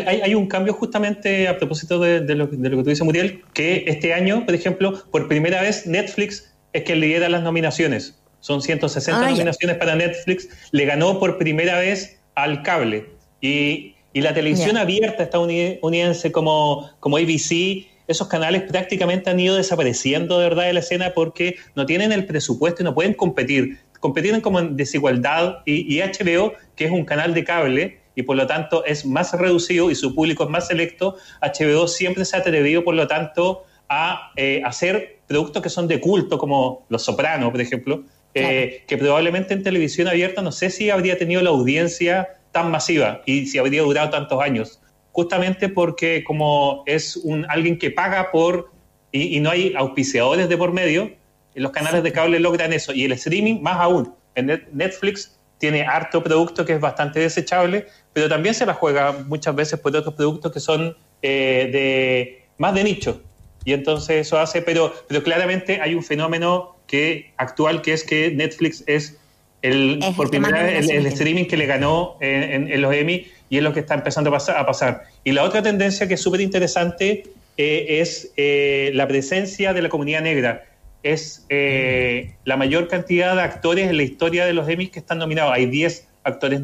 hay, 0.00 0.34
un 0.34 0.46
cambio 0.46 0.72
justamente 0.72 1.48
a 1.48 1.58
propósito 1.58 1.98
de, 1.98 2.20
lo, 2.34 2.48
que 2.48 2.56
tú 2.56 2.82
dices, 2.82 3.02
Muriel, 3.02 3.42
que 3.52 3.84
este 3.86 4.14
año, 4.14 4.44
por 4.46 4.54
ejemplo, 4.54 5.02
por 5.10 5.28
primera 5.28 5.60
vez 5.60 5.86
Netflix 5.86 6.52
es 6.72 6.84
que 6.84 6.96
lidera 6.96 7.28
las 7.28 7.42
nominaciones. 7.42 8.18
Son 8.40 8.60
160 8.62 9.20
ah, 9.20 9.30
nominaciones 9.30 9.76
para 9.76 9.94
Netflix. 9.94 10.48
Le 10.72 10.84
ganó 10.84 11.20
por 11.20 11.38
primera 11.38 11.78
vez 11.78 12.18
al 12.34 12.62
cable. 12.62 13.06
Y, 13.40 13.94
la 14.14 14.34
televisión 14.34 14.76
abierta 14.76 15.22
estadounidense 15.22 16.32
como, 16.32 16.90
como 17.00 17.16
ABC, 17.16 17.86
esos 18.06 18.28
canales 18.28 18.64
prácticamente 18.64 19.30
han 19.30 19.40
ido 19.40 19.56
desapareciendo 19.56 20.38
de 20.38 20.50
verdad 20.50 20.64
de 20.64 20.74
la 20.74 20.80
escena 20.80 21.12
porque 21.14 21.56
no 21.74 21.86
tienen 21.86 22.12
el 22.12 22.26
presupuesto 22.26 22.82
y 22.82 22.84
no 22.84 22.94
pueden 22.94 23.14
competir. 23.14 23.78
Competiren 24.00 24.42
como 24.42 24.58
en 24.58 24.76
desigualdad 24.76 25.60
y, 25.64 25.96
y 25.96 26.02
HBO, 26.02 26.52
que 26.76 26.84
es 26.84 26.90
un 26.90 27.06
canal 27.06 27.32
de 27.32 27.44
cable, 27.44 28.01
y 28.14 28.22
por 28.22 28.36
lo 28.36 28.46
tanto 28.46 28.84
es 28.84 29.06
más 29.06 29.32
reducido 29.32 29.90
y 29.90 29.94
su 29.94 30.14
público 30.14 30.44
es 30.44 30.50
más 30.50 30.66
selecto, 30.66 31.16
HBO 31.40 31.88
siempre 31.88 32.24
se 32.24 32.36
ha 32.36 32.40
atrevido, 32.40 32.84
por 32.84 32.94
lo 32.94 33.06
tanto, 33.06 33.64
a 33.88 34.32
eh, 34.36 34.62
hacer 34.64 35.20
productos 35.26 35.62
que 35.62 35.68
son 35.68 35.88
de 35.88 36.00
culto, 36.00 36.38
como 36.38 36.86
Los 36.88 37.02
Sopranos, 37.04 37.50
por 37.50 37.60
ejemplo, 37.60 38.04
eh, 38.34 38.84
que 38.86 38.96
probablemente 38.96 39.54
en 39.54 39.62
televisión 39.62 40.08
abierta 40.08 40.40
no 40.40 40.52
sé 40.52 40.70
si 40.70 40.90
habría 40.90 41.18
tenido 41.18 41.42
la 41.42 41.50
audiencia 41.50 42.38
tan 42.50 42.70
masiva 42.70 43.22
y 43.26 43.46
si 43.46 43.58
habría 43.58 43.82
durado 43.82 44.10
tantos 44.10 44.40
años. 44.42 44.80
Justamente 45.12 45.68
porque 45.68 46.24
como 46.24 46.82
es 46.86 47.16
un, 47.16 47.44
alguien 47.48 47.78
que 47.78 47.90
paga 47.90 48.30
por, 48.30 48.70
y, 49.10 49.36
y 49.36 49.40
no 49.40 49.50
hay 49.50 49.74
auspiciadores 49.76 50.48
de 50.48 50.56
por 50.56 50.72
medio, 50.72 51.10
los 51.54 51.72
canales 51.72 52.02
de 52.02 52.12
cable 52.12 52.40
logran 52.40 52.72
eso. 52.72 52.92
Y 52.92 53.04
el 53.04 53.12
streaming 53.12 53.60
más 53.60 53.76
aún. 53.76 54.14
En 54.34 54.46
Netflix 54.72 55.38
tiene 55.58 55.82
harto 55.82 56.22
producto 56.22 56.64
que 56.64 56.72
es 56.72 56.80
bastante 56.80 57.20
desechable, 57.20 57.86
pero 58.12 58.28
también 58.28 58.54
se 58.54 58.66
la 58.66 58.74
juega 58.74 59.12
muchas 59.26 59.54
veces 59.54 59.78
por 59.78 59.94
otros 59.96 60.14
productos 60.14 60.52
que 60.52 60.60
son 60.60 60.96
eh, 61.22 61.68
de 61.72 62.44
más 62.58 62.74
de 62.74 62.84
nicho. 62.84 63.20
Y 63.64 63.72
entonces 63.72 64.26
eso 64.26 64.38
hace, 64.38 64.62
pero, 64.62 64.92
pero 65.08 65.22
claramente 65.22 65.80
hay 65.80 65.94
un 65.94 66.02
fenómeno 66.02 66.76
que 66.86 67.32
actual 67.36 67.80
que 67.80 67.92
es 67.92 68.04
que 68.04 68.30
Netflix 68.32 68.82
es 68.86 69.18
el, 69.62 70.00
por 70.16 70.28
primera 70.28 70.62
vez 70.64 70.90
el, 70.90 71.06
streaming 71.06 71.44
que 71.44 71.56
le 71.56 71.66
ganó 71.66 72.16
en, 72.20 72.80
los 72.82 72.92
Emmy 72.92 73.28
y 73.48 73.58
es 73.58 73.62
lo 73.62 73.72
que 73.72 73.80
está 73.80 73.94
empezando 73.94 74.30
a 74.30 74.32
pasar. 74.34 74.56
A 74.56 74.66
pasar. 74.66 75.04
Y 75.22 75.32
la 75.32 75.44
otra 75.44 75.62
tendencia 75.62 76.08
que 76.08 76.14
es 76.14 76.20
súper 76.20 76.40
interesante 76.40 77.24
eh, 77.56 78.00
es 78.00 78.32
eh, 78.36 78.90
la 78.94 79.06
presencia 79.06 79.72
de 79.72 79.82
la 79.82 79.88
comunidad 79.88 80.22
negra 80.22 80.64
es 81.02 81.44
eh, 81.48 82.34
la 82.44 82.56
mayor 82.56 82.88
cantidad 82.88 83.34
de 83.34 83.42
actores 83.42 83.88
en 83.88 83.96
la 83.96 84.02
historia 84.04 84.46
de 84.46 84.52
los 84.52 84.68
Emmys 84.68 84.90
que 84.90 85.00
están 85.00 85.18
nominados. 85.18 85.52
Hay 85.52 85.66
10 85.66 86.06
actores 86.24 86.60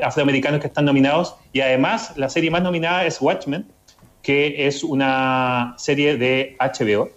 afroamericanos 0.00 0.60
que 0.60 0.68
están 0.68 0.84
nominados 0.84 1.34
y 1.52 1.60
además 1.60 2.12
la 2.16 2.28
serie 2.28 2.50
más 2.50 2.62
nominada 2.62 3.04
es 3.04 3.20
Watchmen, 3.20 3.66
que 4.22 4.66
es 4.66 4.84
una 4.84 5.74
serie 5.76 6.16
de 6.16 6.56
HBO 6.58 7.10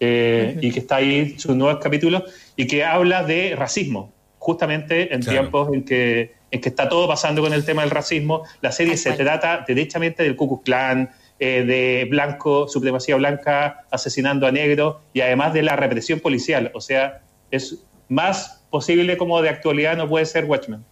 eh, 0.00 0.56
y 0.60 0.70
que 0.70 0.80
está 0.80 0.96
ahí 0.96 1.38
sus 1.38 1.54
nuevos 1.56 1.82
capítulos 1.82 2.24
y 2.56 2.66
que 2.66 2.84
habla 2.84 3.24
de 3.24 3.54
racismo, 3.56 4.12
justamente 4.38 5.14
en 5.14 5.20
tiempos 5.20 5.72
en 5.72 5.84
que, 5.84 6.34
en 6.50 6.60
que 6.60 6.68
está 6.68 6.88
todo 6.88 7.08
pasando 7.08 7.42
con 7.42 7.52
el 7.52 7.64
tema 7.64 7.82
del 7.82 7.90
racismo. 7.90 8.44
La 8.60 8.72
serie 8.72 8.96
se 8.96 9.12
trata 9.12 9.64
derechamente 9.66 10.22
del 10.22 10.36
Ku 10.36 10.48
Klux 10.48 10.64
Klan, 10.64 11.10
eh, 11.40 11.64
de 11.64 12.06
blanco, 12.08 12.68
supremacía 12.68 13.16
blanca 13.16 13.84
asesinando 13.90 14.46
a 14.46 14.52
negros 14.52 14.96
y 15.12 15.20
además 15.20 15.52
de 15.52 15.62
la 15.62 15.74
represión 15.74 16.20
policial. 16.20 16.70
O 16.74 16.80
sea, 16.80 17.22
es 17.50 17.84
más 18.08 18.64
posible 18.70 19.16
como 19.16 19.42
de 19.42 19.48
actualidad 19.48 19.96
no 19.96 20.08
puede 20.08 20.26
ser 20.26 20.44
Watchmen. 20.44 20.84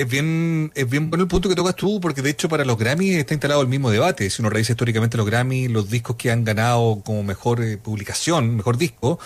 Es 0.00 0.08
bien, 0.08 0.72
es 0.74 0.88
bien 0.88 1.10
bueno 1.10 1.24
el 1.24 1.28
punto 1.28 1.50
que 1.50 1.54
tocas 1.54 1.76
tú, 1.76 2.00
porque 2.00 2.22
de 2.22 2.30
hecho 2.30 2.48
para 2.48 2.64
los 2.64 2.78
Grammy 2.78 3.10
está 3.16 3.34
instalado 3.34 3.60
el 3.60 3.68
mismo 3.68 3.90
debate. 3.90 4.30
Si 4.30 4.40
uno 4.40 4.48
revisa 4.48 4.72
históricamente 4.72 5.18
los 5.18 5.26
Grammy, 5.26 5.68
los 5.68 5.90
discos 5.90 6.16
que 6.16 6.30
han 6.30 6.42
ganado 6.42 7.02
como 7.04 7.22
mejor 7.22 7.62
eh, 7.62 7.76
publicación, 7.76 8.56
mejor 8.56 8.78
disco, 8.78 9.18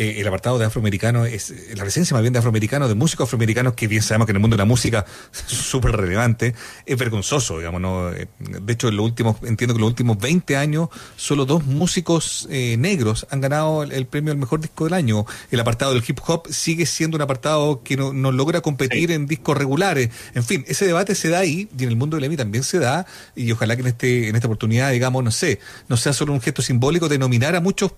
eh, 0.00 0.18
el 0.18 0.26
apartado 0.26 0.58
de 0.58 0.64
afroamericano 0.64 1.26
es 1.26 1.50
eh, 1.50 1.74
la 1.76 1.82
presencia 1.82 2.14
más 2.14 2.22
bien 2.22 2.32
de 2.32 2.38
afroamericanos, 2.38 2.88
de 2.88 2.94
músicos 2.94 3.24
afroamericanos, 3.24 3.74
que 3.74 3.86
bien 3.86 4.00
sabemos 4.00 4.24
que 4.24 4.32
en 4.32 4.36
el 4.36 4.40
mundo 4.40 4.56
de 4.56 4.62
la 4.62 4.64
música 4.64 5.04
es 5.30 5.54
súper 5.54 5.92
relevante, 5.92 6.54
es 6.86 6.96
vergonzoso, 6.96 7.58
digamos, 7.58 7.82
¿no? 7.82 8.10
Eh, 8.10 8.26
de 8.38 8.72
hecho, 8.72 8.88
en 8.88 8.96
los 8.96 9.04
últimos, 9.04 9.36
entiendo 9.42 9.74
que 9.74 9.78
en 9.78 9.82
los 9.82 9.90
últimos 9.90 10.18
20 10.18 10.56
años, 10.56 10.88
solo 11.16 11.44
dos 11.44 11.66
músicos 11.66 12.48
negros 12.48 13.26
han 13.28 13.42
ganado 13.42 13.82
el, 13.82 14.06
premio 14.06 14.32
al 14.32 14.38
mejor 14.38 14.62
disco 14.62 14.84
del 14.84 14.94
año. 14.94 15.26
El 15.50 15.60
apartado 15.60 15.92
del 15.92 16.02
hip 16.06 16.18
hop 16.26 16.48
sigue 16.48 16.86
siendo 16.86 17.16
un 17.16 17.22
apartado 17.22 17.82
que 17.82 17.98
no, 17.98 18.14
no 18.14 18.32
logra 18.32 18.62
competir 18.62 19.10
en 19.10 19.26
discos 19.26 19.58
regulares. 19.58 20.08
En 20.34 20.44
fin, 20.44 20.64
ese 20.66 20.86
debate 20.86 21.14
se 21.14 21.28
da 21.28 21.40
ahí, 21.40 21.68
y 21.78 21.82
en 21.82 21.90
el 21.90 21.96
mundo 21.96 22.16
del 22.16 22.24
EMI 22.24 22.38
también 22.38 22.64
se 22.64 22.78
da, 22.78 23.04
y 23.36 23.52
ojalá 23.52 23.76
que 23.76 23.82
en 23.82 23.88
este, 23.88 24.28
en 24.30 24.34
esta 24.34 24.46
oportunidad, 24.46 24.92
digamos, 24.92 25.22
no 25.22 25.30
sé, 25.30 25.60
no 25.88 25.98
sea 25.98 26.14
solo 26.14 26.32
un 26.32 26.40
gesto 26.40 26.62
simbólico 26.62 27.10
de 27.10 27.18
nominar 27.18 27.54
a 27.54 27.60
muchos 27.60 27.92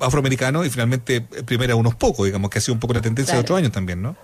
afroamericano 0.00 0.64
y 0.64 0.70
finalmente 0.70 1.20
primero 1.20 1.74
a 1.74 1.76
unos 1.76 1.94
pocos, 1.94 2.26
digamos, 2.26 2.50
que 2.50 2.58
ha 2.58 2.60
sido 2.60 2.74
un 2.74 2.80
poco 2.80 2.94
la 2.94 3.00
tendencia 3.00 3.34
de 3.34 3.40
otros 3.40 3.58
años 3.58 3.72
también, 3.72 4.02
¿no? 4.02 4.16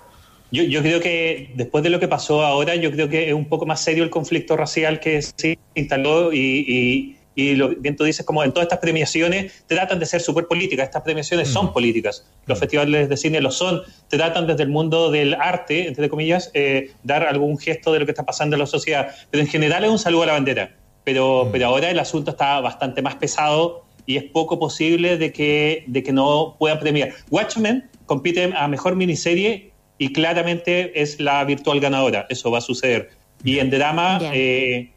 Yo, 0.52 0.64
yo, 0.64 0.82
creo 0.82 1.00
que 1.00 1.52
después 1.54 1.84
de 1.84 1.90
lo 1.90 2.00
que 2.00 2.08
pasó 2.08 2.44
ahora, 2.44 2.74
yo 2.74 2.90
creo 2.90 3.08
que 3.08 3.28
es 3.28 3.34
un 3.34 3.44
poco 3.44 3.66
más 3.66 3.80
serio 3.80 4.02
el 4.02 4.10
conflicto 4.10 4.56
racial 4.56 4.98
que 4.98 5.22
se 5.22 5.58
instaló 5.74 6.32
y, 6.32 7.16
y, 7.36 7.54
lo 7.54 7.68
bien 7.68 7.96
tú 7.96 8.04
dices, 8.04 8.26
como 8.26 8.42
en 8.44 8.52
todas 8.52 8.64
estas 8.64 8.80
premiaciones 8.80 9.64
tratan 9.66 9.98
de 9.98 10.04
ser 10.04 10.20
súper 10.20 10.46
políticas, 10.46 10.86
estas 10.86 11.02
premiaciones 11.02 11.48
son 11.48 11.72
políticas, 11.72 12.26
los 12.46 12.58
mm. 12.58 12.60
festivales 12.60 13.08
de 13.08 13.16
cine 13.16 13.40
lo 13.40 13.50
son, 13.50 13.80
tratan 14.08 14.46
desde 14.46 14.64
el 14.64 14.68
mundo 14.68 15.10
del 15.10 15.34
arte, 15.34 15.86
entre 15.86 16.10
comillas, 16.10 16.50
eh, 16.52 16.90
dar 17.02 17.22
algún 17.22 17.56
gesto 17.56 17.92
de 17.92 18.00
lo 18.00 18.04
que 18.04 18.12
está 18.12 18.26
pasando 18.26 18.56
en 18.56 18.60
la 18.60 18.66
sociedad, 18.66 19.14
pero 19.30 19.42
en 19.42 19.48
general 19.48 19.84
es 19.84 19.90
un 19.90 19.98
saludo 19.98 20.24
a 20.24 20.26
la 20.26 20.32
bandera. 20.32 20.76
Pero, 21.04 21.46
mm. 21.46 21.52
pero 21.52 21.66
ahora 21.68 21.90
el 21.90 21.98
asunto 21.98 22.32
está 22.32 22.60
bastante 22.60 23.00
más 23.00 23.14
pesado 23.14 23.86
y 24.06 24.16
es 24.16 24.24
poco 24.24 24.58
posible 24.58 25.16
de 25.16 25.32
que, 25.32 25.84
de 25.86 26.02
que 26.02 26.12
no 26.12 26.56
puedan 26.58 26.78
premiar. 26.78 27.10
Watchmen 27.30 27.88
compite 28.06 28.52
a 28.54 28.68
mejor 28.68 28.96
miniserie 28.96 29.70
y 29.98 30.12
claramente 30.12 31.00
es 31.00 31.20
la 31.20 31.44
virtual 31.44 31.80
ganadora, 31.80 32.26
eso 32.30 32.50
va 32.50 32.58
a 32.58 32.62
suceder. 32.62 33.10
Y 33.44 33.58
en 33.58 33.70
drama 33.70 34.20
eh, 34.32 34.90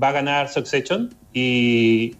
va 0.00 0.08
a 0.08 0.12
ganar 0.12 0.48
Succession 0.48 1.14
y, 1.32 2.16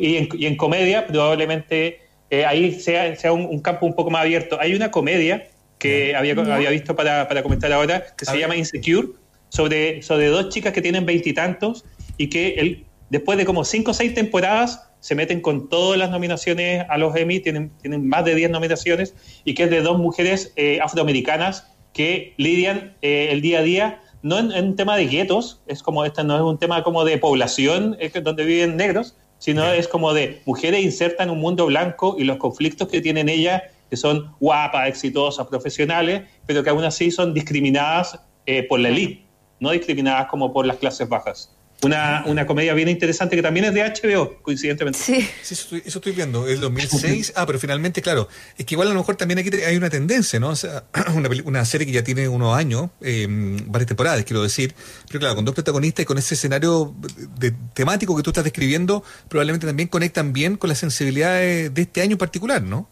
y, 0.00 0.46
en, 0.46 0.56
comedia 0.56 1.06
probablemente 1.06 2.00
eh, 2.30 2.44
ahí 2.44 2.72
sea, 2.72 3.14
sea 3.16 3.32
un, 3.32 3.60
campo 3.60 3.86
un 3.86 3.94
poco 3.94 4.10
más 4.10 4.22
abierto. 4.22 4.58
Hay 4.60 4.74
una 4.74 4.90
comedia 4.90 5.48
que 5.78 6.14
había, 6.16 6.32
había 6.32 6.70
visto 6.70 6.96
para, 6.96 7.28
para 7.28 7.42
comentar 7.42 7.72
ahora 7.72 8.04
que 8.16 8.24
se 8.24 8.38
llama 8.38 8.56
Insecure, 8.56 9.08
sobre, 9.48 10.02
sobre 10.02 10.26
dos 10.28 10.48
chicas 10.48 10.72
que 10.72 10.82
tienen 10.82 11.06
veintitantos 11.06 11.84
y, 12.16 12.28
que 12.28 12.54
el, 12.54 12.84
después 13.10 13.38
de 13.38 13.44
como 13.44 13.64
cinco 13.64 13.92
o 13.92 13.94
seis 13.94 14.14
temporadas 14.14 14.88
se 15.06 15.14
meten 15.14 15.40
con 15.40 15.68
todas 15.68 15.96
las 15.96 16.10
nominaciones 16.10 16.84
a 16.88 16.98
los 16.98 17.14
Emmy, 17.14 17.38
tienen, 17.38 17.70
tienen 17.80 18.08
más 18.08 18.24
de 18.24 18.34
10 18.34 18.50
nominaciones, 18.50 19.14
y 19.44 19.54
que 19.54 19.62
es 19.62 19.70
de 19.70 19.80
dos 19.80 19.98
mujeres 19.98 20.52
eh, 20.56 20.80
afroamericanas 20.82 21.72
que 21.92 22.34
lidian 22.38 22.96
eh, 23.02 23.28
el 23.30 23.40
día 23.40 23.60
a 23.60 23.62
día, 23.62 24.02
no 24.22 24.40
en, 24.40 24.50
un 24.52 24.74
tema 24.74 24.96
de 24.96 25.06
guetos, 25.06 25.62
es 25.68 25.80
como 25.80 26.04
este 26.04 26.24
no 26.24 26.34
es 26.34 26.42
un 26.42 26.58
tema 26.58 26.82
como 26.82 27.04
de 27.04 27.18
población 27.18 27.96
donde 28.20 28.44
viven 28.44 28.76
negros, 28.76 29.14
sino 29.38 29.64
es 29.72 29.86
como 29.86 30.12
de 30.12 30.42
mujeres 30.44 30.82
insertas 30.82 31.24
en 31.24 31.30
un 31.30 31.38
mundo 31.38 31.66
blanco 31.66 32.16
y 32.18 32.24
los 32.24 32.38
conflictos 32.38 32.88
que 32.88 33.00
tienen 33.00 33.28
ellas, 33.28 33.62
que 33.88 33.96
son 33.96 34.32
guapas, 34.40 34.88
exitosas, 34.88 35.46
profesionales, 35.46 36.22
pero 36.46 36.64
que 36.64 36.70
aún 36.70 36.82
así 36.82 37.12
son 37.12 37.32
discriminadas 37.32 38.18
eh, 38.46 38.64
por 38.64 38.80
la 38.80 38.88
élite, 38.88 39.24
no 39.60 39.70
discriminadas 39.70 40.26
como 40.26 40.52
por 40.52 40.66
las 40.66 40.78
clases 40.78 41.08
bajas. 41.08 41.55
Una, 41.82 42.24
una, 42.26 42.46
comedia 42.46 42.72
bien 42.72 42.88
interesante 42.88 43.36
que 43.36 43.42
también 43.42 43.66
es 43.66 43.74
de 43.74 43.82
HBO, 43.82 44.38
coincidentemente. 44.40 44.98
Sí, 44.98 45.28
eso, 45.42 45.76
estoy, 45.76 46.12
viendo. 46.12 46.48
El 46.48 46.60
2006. 46.60 47.34
Ah, 47.36 47.44
pero 47.44 47.58
finalmente, 47.58 48.00
claro. 48.00 48.28
Es 48.56 48.64
que 48.64 48.74
igual 48.74 48.88
a 48.88 48.92
lo 48.92 48.98
mejor 48.98 49.16
también 49.16 49.38
aquí 49.38 49.50
hay 49.62 49.76
una 49.76 49.90
tendencia, 49.90 50.40
¿no? 50.40 50.50
O 50.50 50.56
sea, 50.56 50.84
una, 51.14 51.28
una 51.44 51.64
serie 51.66 51.86
que 51.86 51.92
ya 51.92 52.02
tiene 52.02 52.28
unos 52.28 52.56
años, 52.56 52.88
eh, 53.02 53.26
varias 53.28 53.88
temporadas, 53.88 54.24
quiero 54.24 54.42
decir. 54.42 54.74
Pero 55.08 55.20
claro, 55.20 55.34
con 55.34 55.44
dos 55.44 55.54
protagonistas 55.54 56.04
y 56.04 56.06
con 56.06 56.16
ese 56.16 56.34
escenario 56.34 56.94
de, 57.38 57.52
temático 57.74 58.16
que 58.16 58.22
tú 58.22 58.30
estás 58.30 58.44
describiendo, 58.44 59.04
probablemente 59.28 59.66
también 59.66 59.88
conectan 59.88 60.32
bien 60.32 60.56
con 60.56 60.68
las 60.68 60.78
sensibilidades 60.78 61.74
de 61.74 61.82
este 61.82 62.00
año 62.00 62.12
en 62.12 62.18
particular, 62.18 62.62
¿no? 62.62 62.88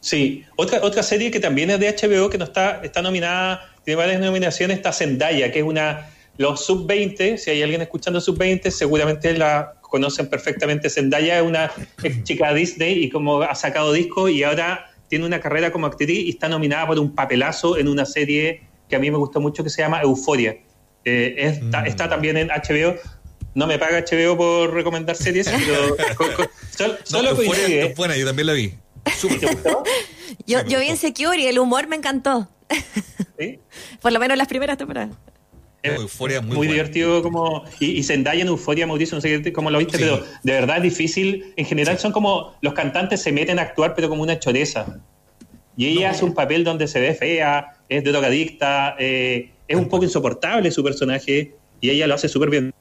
Sí. 0.00 0.44
Otra, 0.56 0.80
otra 0.82 1.02
serie 1.02 1.30
que 1.30 1.38
también 1.38 1.70
es 1.70 1.78
de 1.78 1.94
HBO, 1.94 2.30
que 2.30 2.38
no 2.38 2.44
está, 2.44 2.80
está 2.82 3.02
nominada, 3.02 3.72
tiene 3.84 3.96
varias 3.96 4.20
nominaciones, 4.20 4.78
está 4.78 4.92
Zendaya, 4.92 5.52
que 5.52 5.58
es 5.58 5.64
una 5.64 6.11
los 6.38 6.64
sub-20, 6.64 7.36
si 7.36 7.50
hay 7.50 7.62
alguien 7.62 7.82
escuchando 7.82 8.20
sub-20, 8.20 8.70
seguramente 8.70 9.36
la 9.36 9.74
conocen 9.80 10.28
perfectamente. 10.28 10.88
Zendaya 10.88 11.38
es 11.38 11.44
una 11.44 11.70
chica 12.24 12.52
Disney 12.54 13.04
y 13.04 13.10
como 13.10 13.42
ha 13.42 13.54
sacado 13.54 13.92
disco 13.92 14.28
y 14.28 14.42
ahora 14.42 14.90
tiene 15.08 15.26
una 15.26 15.40
carrera 15.40 15.70
como 15.70 15.86
actriz 15.86 16.24
y 16.24 16.30
está 16.30 16.48
nominada 16.48 16.86
por 16.86 16.98
un 16.98 17.14
papelazo 17.14 17.76
en 17.76 17.88
una 17.88 18.06
serie 18.06 18.62
que 18.88 18.96
a 18.96 18.98
mí 18.98 19.10
me 19.10 19.18
gustó 19.18 19.40
mucho 19.40 19.62
que 19.62 19.70
se 19.70 19.82
llama 19.82 20.00
Euforia. 20.00 20.56
Eh, 21.04 21.60
mm. 21.62 21.74
está, 21.86 22.08
también 22.08 22.36
en 22.36 22.48
HBO. 22.48 22.96
No 23.54 23.66
me 23.66 23.78
paga 23.78 24.02
HBO 24.02 24.36
por 24.36 24.72
recomendar 24.72 25.14
series, 25.14 25.46
pero 25.50 25.96
solo 27.04 27.30
Euforia 27.30 27.84
es 27.84 27.94
buena, 27.94 28.16
yo 28.16 28.24
también 28.24 28.46
la 28.46 28.54
vi. 28.54 28.72
yo, 30.46 30.64
yo 30.66 30.80
vi 30.80 30.88
en 30.88 30.96
Secure 30.96 31.38
y 31.38 31.46
el 31.46 31.58
humor 31.58 31.86
me 31.88 31.96
encantó. 31.96 32.48
¿Sí? 33.38 33.58
Por 34.00 34.12
lo 34.12 34.20
menos 34.20 34.38
las 34.38 34.48
primeras 34.48 34.78
temporadas. 34.78 35.10
Euforia 35.82 36.40
muy, 36.40 36.56
muy 36.56 36.68
divertido 36.68 37.22
como 37.22 37.64
y, 37.80 38.02
Zendaya 38.02 38.42
en 38.42 38.48
Euforia 38.48 38.86
Mauricio 38.86 39.16
no 39.16 39.20
sé 39.20 39.52
cómo 39.52 39.70
lo 39.70 39.78
viste 39.78 39.98
pero 39.98 40.22
de 40.42 40.52
verdad 40.52 40.78
es 40.78 40.82
difícil. 40.84 41.52
En 41.56 41.66
general 41.66 41.98
son 41.98 42.12
como 42.12 42.54
los 42.60 42.72
cantantes 42.74 43.22
se 43.22 43.32
meten 43.32 43.58
a 43.58 43.62
actuar 43.62 43.94
pero 43.94 44.08
como 44.08 44.22
una 44.22 44.38
choreza. 44.38 45.00
Y 45.76 45.86
ella 45.86 46.10
hace 46.10 46.24
un 46.24 46.34
papel 46.34 46.64
donde 46.64 46.86
se 46.86 47.00
ve 47.00 47.14
fea 47.14 47.78
es 47.88 48.04
drogadicta 48.04 48.94
eh, 48.98 49.50
es 49.66 49.76
un 49.76 49.88
poco 49.88 50.04
insoportable 50.04 50.70
su 50.70 50.84
personaje 50.84 51.54
y 51.80 51.90
ella 51.90 52.06
lo 52.06 52.14
hace 52.14 52.28
súper 52.28 52.50
bien 52.50 52.72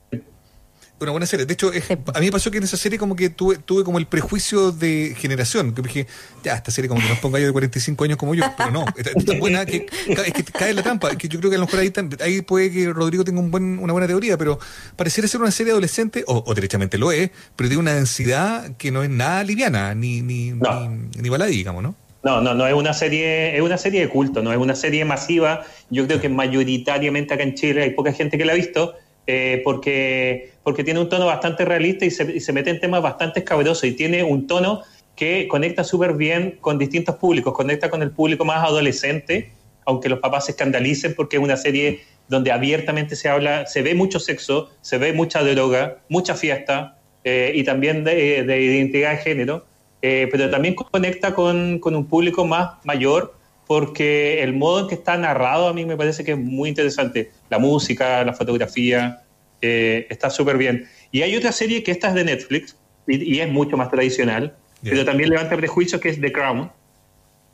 una 1.05 1.12
buena 1.12 1.25
serie. 1.25 1.46
De 1.46 1.53
hecho, 1.53 1.72
a 2.13 2.20
mí 2.20 2.25
me 2.25 2.31
pasó 2.31 2.51
que 2.51 2.58
en 2.58 2.63
esa 2.63 2.77
serie 2.77 3.00
como 3.00 3.15
que 3.15 3.29
tuve, 3.29 3.58
tuve 3.58 3.84
como 3.84 3.98
el 3.98 4.08
prejuicio 4.08 4.72
de 4.72 5.15
generación. 5.17 5.74
Que 5.74 5.81
dije, 5.81 6.08
ya, 6.43 6.55
esta 6.55 6.72
serie 6.72 6.89
como 6.89 7.01
que 7.01 7.10
nos 7.10 7.20
ponga 7.20 7.39
yo 7.39 7.48
de 7.48 7.51
45 7.51 8.03
años 8.03 8.17
como 8.17 8.36
yo. 8.36 8.43
Pero 8.58 8.72
no, 8.72 8.86
es 8.96 9.25
tan 9.25 9.39
buena 9.39 9.65
que, 9.65 9.88
es 10.08 10.34
que 10.34 10.43
cae 10.43 10.72
en 10.72 10.75
la 10.77 10.84
trampa. 10.84 11.15
Que 11.15 11.27
yo 11.27 11.39
creo 11.39 11.50
que 11.50 11.55
a 11.55 11.60
lo 11.60 11.65
mejor 11.65 11.79
ahí, 11.79 11.93
ahí 12.22 12.41
puede 12.41 12.72
que 12.72 12.91
Rodrigo 12.91 13.24
tenga 13.24 13.39
un 13.39 13.51
buen, 13.51 13.79
una 13.79 13.93
buena 13.93 14.08
teoría, 14.08 14.38
pero 14.38 14.60
pareciera 14.96 15.27
ser 15.27 15.41
una 15.41 15.51
serie 15.51 15.72
adolescente, 15.72 16.24
o, 16.27 16.53
derechamente 16.53 16.98
lo 16.98 17.12
es, 17.12 17.31
pero 17.55 17.70
tiene 17.70 17.81
una 17.81 17.93
densidad 17.93 18.75
que 18.77 18.91
no 18.91 19.03
es 19.03 19.10
nada 19.10 19.43
liviana, 19.43 19.93
ni, 19.96 20.22
ni, 20.22 20.51
ni, 20.51 21.29
baladí, 21.29 21.58
digamos, 21.58 21.84
¿no? 21.84 21.96
No, 22.24 22.39
no, 22.39 22.53
no 22.53 22.67
es 22.67 22.74
una 22.74 22.93
serie, 22.93 23.55
es 23.55 23.62
una 23.62 23.77
serie 23.77 24.01
de 24.01 24.10
culto, 24.10 24.43
no 24.43 24.51
es 24.51 24.58
una 24.60 24.75
serie 24.75 25.03
masiva. 25.05 25.65
Yo 25.89 26.05
creo 26.05 26.22
que 26.22 26.29
mayoritariamente 26.29 27.34
acá 27.34 27.41
en 27.41 27.55
Chile 27.55 27.81
hay 27.84 27.89
poca 27.91 28.13
gente 28.13 28.38
que 28.38 28.46
la 28.46 28.53
ha 28.53 28.55
visto, 28.55 28.93
eh, 29.33 29.61
porque, 29.63 30.51
porque 30.61 30.83
tiene 30.83 31.00
un 31.00 31.07
tono 31.07 31.25
bastante 31.25 31.63
realista 31.63 32.03
y 32.03 32.11
se, 32.11 32.51
mete 32.51 32.69
en 32.69 32.81
temas 32.81 33.01
bastante 33.01 33.39
escabrosos 33.39 33.85
y 33.85 33.93
tiene 33.93 34.23
un 34.23 34.45
tono 34.45 34.81
que 35.15 35.47
conecta 35.47 35.85
súper 35.85 36.15
bien 36.15 36.57
con 36.59 36.77
distintos 36.77 37.15
públicos, 37.15 37.53
conecta 37.53 37.89
con 37.89 38.01
el 38.01 38.11
público 38.11 38.43
más 38.43 38.61
adolescente, 38.67 39.53
aunque 39.85 40.09
los 40.09 40.19
papás 40.19 40.47
se 40.47 40.51
escandalicen 40.51 41.15
porque 41.15 41.38
es 41.38 41.41
una 41.41 41.55
serie 41.55 42.01
donde 42.27 42.51
abiertamente 42.51 43.15
se 43.15 43.29
habla, 43.29 43.67
se 43.67 43.81
ve 43.81 43.95
mucho 43.95 44.19
sexo, 44.19 44.69
se 44.81 44.97
ve 44.97 45.13
mucha 45.13 45.41
droga, 45.43 46.00
mucha 46.09 46.35
fiesta 46.35 46.97
eh, 47.23 47.53
y 47.55 47.63
también 47.63 48.03
de, 48.03 48.39
identidad 48.61 49.11
de 49.11 49.17
género, 49.19 49.65
eh, 50.01 50.27
pero 50.29 50.50
también 50.50 50.75
conecta 50.75 51.33
con, 51.33 51.79
con 51.79 51.95
un 51.95 52.05
público 52.05 52.43
más 52.43 52.83
mayor 52.83 53.33
porque 53.71 54.43
el 54.43 54.51
modo 54.51 54.81
en 54.81 54.87
que 54.89 54.95
está 54.95 55.17
narrado 55.17 55.69
a 55.69 55.73
mí 55.73 55.85
me 55.85 55.95
parece 55.95 56.25
que 56.25 56.33
es 56.33 56.37
muy 56.37 56.67
interesante. 56.67 57.31
La 57.49 57.57
música, 57.57 58.21
la 58.25 58.33
fotografía, 58.33 59.21
eh, 59.61 60.07
está 60.09 60.29
súper 60.29 60.57
bien. 60.57 60.89
Y 61.09 61.21
hay 61.21 61.37
otra 61.37 61.53
serie 61.53 61.81
que 61.81 61.91
esta 61.91 62.09
es 62.09 62.15
de 62.15 62.25
Netflix 62.25 62.75
y, 63.07 63.39
es 63.39 63.47
mucho 63.47 63.77
más 63.77 63.89
tradicional, 63.89 64.57
pero 64.83 65.05
también 65.05 65.29
levanta 65.29 65.55
prejuicios, 65.55 66.01
que 66.01 66.09
es 66.09 66.19
The 66.19 66.33
Crown, 66.33 66.69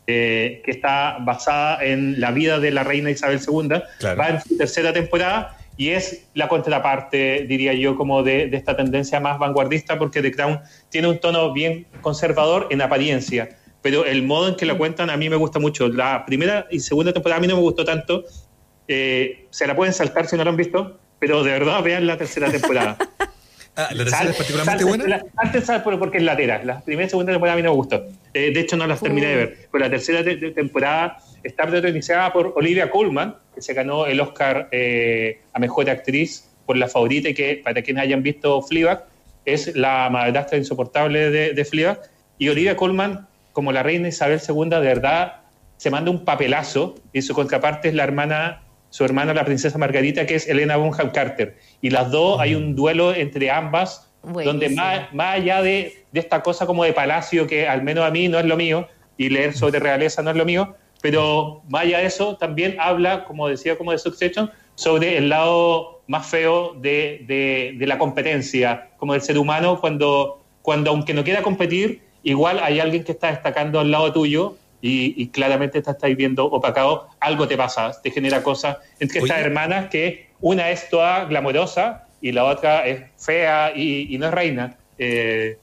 eh, 0.08 0.64
que 0.66 0.72
está 0.72 1.20
basada 1.20 1.86
en 1.86 2.20
la 2.20 2.32
vida 2.32 2.60
de 2.60 2.72
la 2.72 2.84
reina 2.84 3.12
Isabel 3.12 3.40
II. 3.40 3.70
Va 4.20 4.30
en 4.30 4.42
su 4.42 4.58
tercera 4.58 4.92
temporada 4.94 5.56
y 5.78 5.90
es 5.90 6.30
la 6.34 6.48
contraparte, 6.48 7.46
diría 7.48 7.74
yo, 7.74 7.96
como 7.96 8.24
de, 8.24 8.48
de 8.48 8.58
esta 8.58 8.76
tendencia 8.76 9.20
más 9.20 9.38
vanguardista, 9.38 10.00
porque 10.00 10.24
The 10.24 10.32
Crown 10.32 10.62
tiene 10.90 11.10
un 11.10 11.20
tono 11.20 11.54
bien 11.54 11.86
conservador 12.02 12.70
en 12.72 12.82
apariencia 12.82 13.50
pero 13.82 14.06
el 14.06 14.24
modo 14.24 14.50
en 14.50 14.56
que 14.56 14.66
la 14.66 14.78
cuentan 14.78 15.10
a 15.10 15.18
mí 15.18 15.30
me 15.30 15.36
gusta 15.36 15.60
mucho. 15.60 15.88
La 15.88 16.26
primera 16.26 16.68
y 16.72 16.80
segunda 16.80 17.14
temporada 17.14 17.38
a 17.38 17.42
mí 17.42 17.48
no 17.48 17.56
me 17.56 17.62
gustó 17.62 17.86
tanto. 17.86 18.26
Eh, 18.88 19.48
se 19.50 19.68
la 19.68 19.76
pueden 19.76 19.94
saltar 19.94 20.28
si 20.28 20.36
no 20.38 20.44
lo 20.44 20.50
han 20.50 20.58
visto, 20.58 20.98
pero 21.20 21.44
de 21.44 21.52
verdad 21.52 21.84
vean 21.84 22.08
la 22.08 22.18
tercera 22.18 22.50
temporada. 22.50 22.98
ah, 23.76 23.90
¿La 23.92 24.04
tercera 24.06 24.30
es 24.30 24.38
particularmente 24.38 24.84
buena? 24.84 25.22
antes 25.36 25.66
sabes 25.66 25.84
porque 25.84 26.18
es 26.18 26.24
latera. 26.24 26.64
La 26.64 26.82
primera 26.82 27.08
y 27.08 27.10
segunda 27.10 27.32
temporada 27.32 27.54
a 27.54 27.58
mí 27.58 27.64
no 27.64 27.72
me 27.72 27.76
gustó. 27.76 28.06
Eh, 28.34 28.52
de 28.54 28.60
hecho, 28.60 28.78
no 28.78 28.88
las 28.88 29.02
terminé 29.02 29.28
de 29.28 29.36
ver. 29.36 29.58
Pero 29.72 29.84
la 29.84 29.90
tercera 29.90 30.24
temporada 30.54 31.18
está 31.44 31.66
protagonizada 31.66 32.32
por 32.34 32.54
Olivia 32.56 32.90
Colman, 32.90 33.36
que 33.54 33.62
se 33.62 33.74
ganó 33.74 34.06
el 34.06 34.20
Oscar 34.20 34.70
eh, 34.72 35.42
a 35.54 35.60
Mejor 35.60 35.90
Actriz 35.90 36.50
por 36.66 36.78
La 36.78 36.88
Favorita 36.88 37.30
y 37.30 37.34
que, 37.34 37.62
para 37.64 37.82
quienes 37.82 38.04
hayan 38.04 38.24
visto 38.24 38.62
Fleabag, 38.62 39.06
es 39.46 39.76
la 39.76 40.10
madrastra 40.10 40.58
insoportable 40.58 41.30
de, 41.30 41.54
de 41.54 41.66
Fleabag. 41.66 42.02
Y 42.38 42.50
Olivia 42.50 42.76
Colman 42.76 43.27
como 43.58 43.72
la 43.72 43.82
reina 43.82 44.08
Isabel 44.08 44.40
II 44.48 44.70
de 44.70 44.80
verdad 44.82 45.38
se 45.78 45.90
manda 45.90 46.12
un 46.12 46.26
papelazo 46.26 46.94
y 47.12 47.24
su 47.24 47.34
contraparte 47.34 47.88
es 47.88 47.96
la 47.96 48.04
hermana, 48.04 48.62
su 48.92 49.04
hermana 49.04 49.34
la 49.34 49.46
princesa 49.46 49.80
Margarita, 49.80 50.28
que 50.28 50.36
es 50.36 50.48
Elena 50.48 50.78
Bonham 50.78 51.10
Carter. 51.10 51.58
Y 51.82 51.90
las 51.90 52.12
dos 52.12 52.40
hay 52.40 52.54
un 52.54 52.76
duelo 52.76 53.16
entre 53.16 53.50
ambas, 53.50 54.12
donde 54.22 54.70
más, 54.70 55.12
más 55.12 55.38
allá 55.38 55.64
de, 55.64 56.06
de, 56.12 56.20
esta 56.20 56.44
cosa 56.44 56.68
como 56.68 56.84
de 56.84 56.94
palacio, 56.94 57.48
que 57.48 57.68
al 57.68 57.82
menos 57.82 58.06
a 58.06 58.12
mí 58.12 58.28
no 58.28 58.38
es 58.38 58.46
lo 58.46 58.58
mío, 58.58 58.88
y 59.18 59.30
leer 59.30 59.56
sobre 59.56 59.80
realeza 59.80 60.22
no 60.22 60.30
es 60.30 60.38
lo 60.38 60.46
mío, 60.46 60.76
pero 61.02 61.64
más 61.68 61.86
allá 61.86 61.98
de 61.98 62.06
eso, 62.06 62.38
también 62.38 62.78
habla, 62.80 63.24
como 63.24 63.48
decía, 63.48 63.76
como 63.76 63.92
de 63.92 63.98
Succession, 63.98 64.52
sobre 64.76 65.18
el 65.18 65.30
lado 65.30 66.04
más 66.06 66.28
feo 66.28 66.76
de, 66.76 67.26
de, 67.26 67.74
de 67.76 67.88
la 67.88 67.98
competencia, 67.98 68.92
como 68.98 69.14
del 69.14 69.24
ser 69.24 69.40
humano, 69.40 69.82
cuando, 69.82 70.44
cuando 70.62 70.92
aunque 70.92 71.16
no 71.16 71.24
quiera 71.24 71.42
competir, 71.42 72.06
igual 72.30 72.60
hay 72.62 72.80
alguien 72.80 73.04
que 73.04 73.14
está 73.14 73.32
destacando 73.32 73.80
al 73.80 73.90
lado 73.90 74.12
tuyo 74.12 74.58
y, 74.82 75.28
claramente 75.30 75.82
te 75.82 75.92
estáis 75.92 76.16
viendo 76.16 76.46
opacado, 76.46 77.08
algo 77.20 77.48
te 77.48 77.58
pasa, 77.58 77.92
te 78.02 78.12
genera 78.12 78.44
cosas 78.44 78.78
entre 79.00 79.20
estas 79.20 79.40
hermanas 79.40 79.90
que 79.90 80.30
una 80.40 80.70
es 80.70 80.90
toda 80.90 81.26
glamorosa 81.26 82.06
y 82.22 82.32
la 82.32 82.46
otra 82.46 82.88
es 82.88 83.04
fea 83.18 83.72
y, 83.76 84.18
no 84.18 84.28
es 84.28 84.34
reina. 84.34 84.78
Eh, 84.98 85.58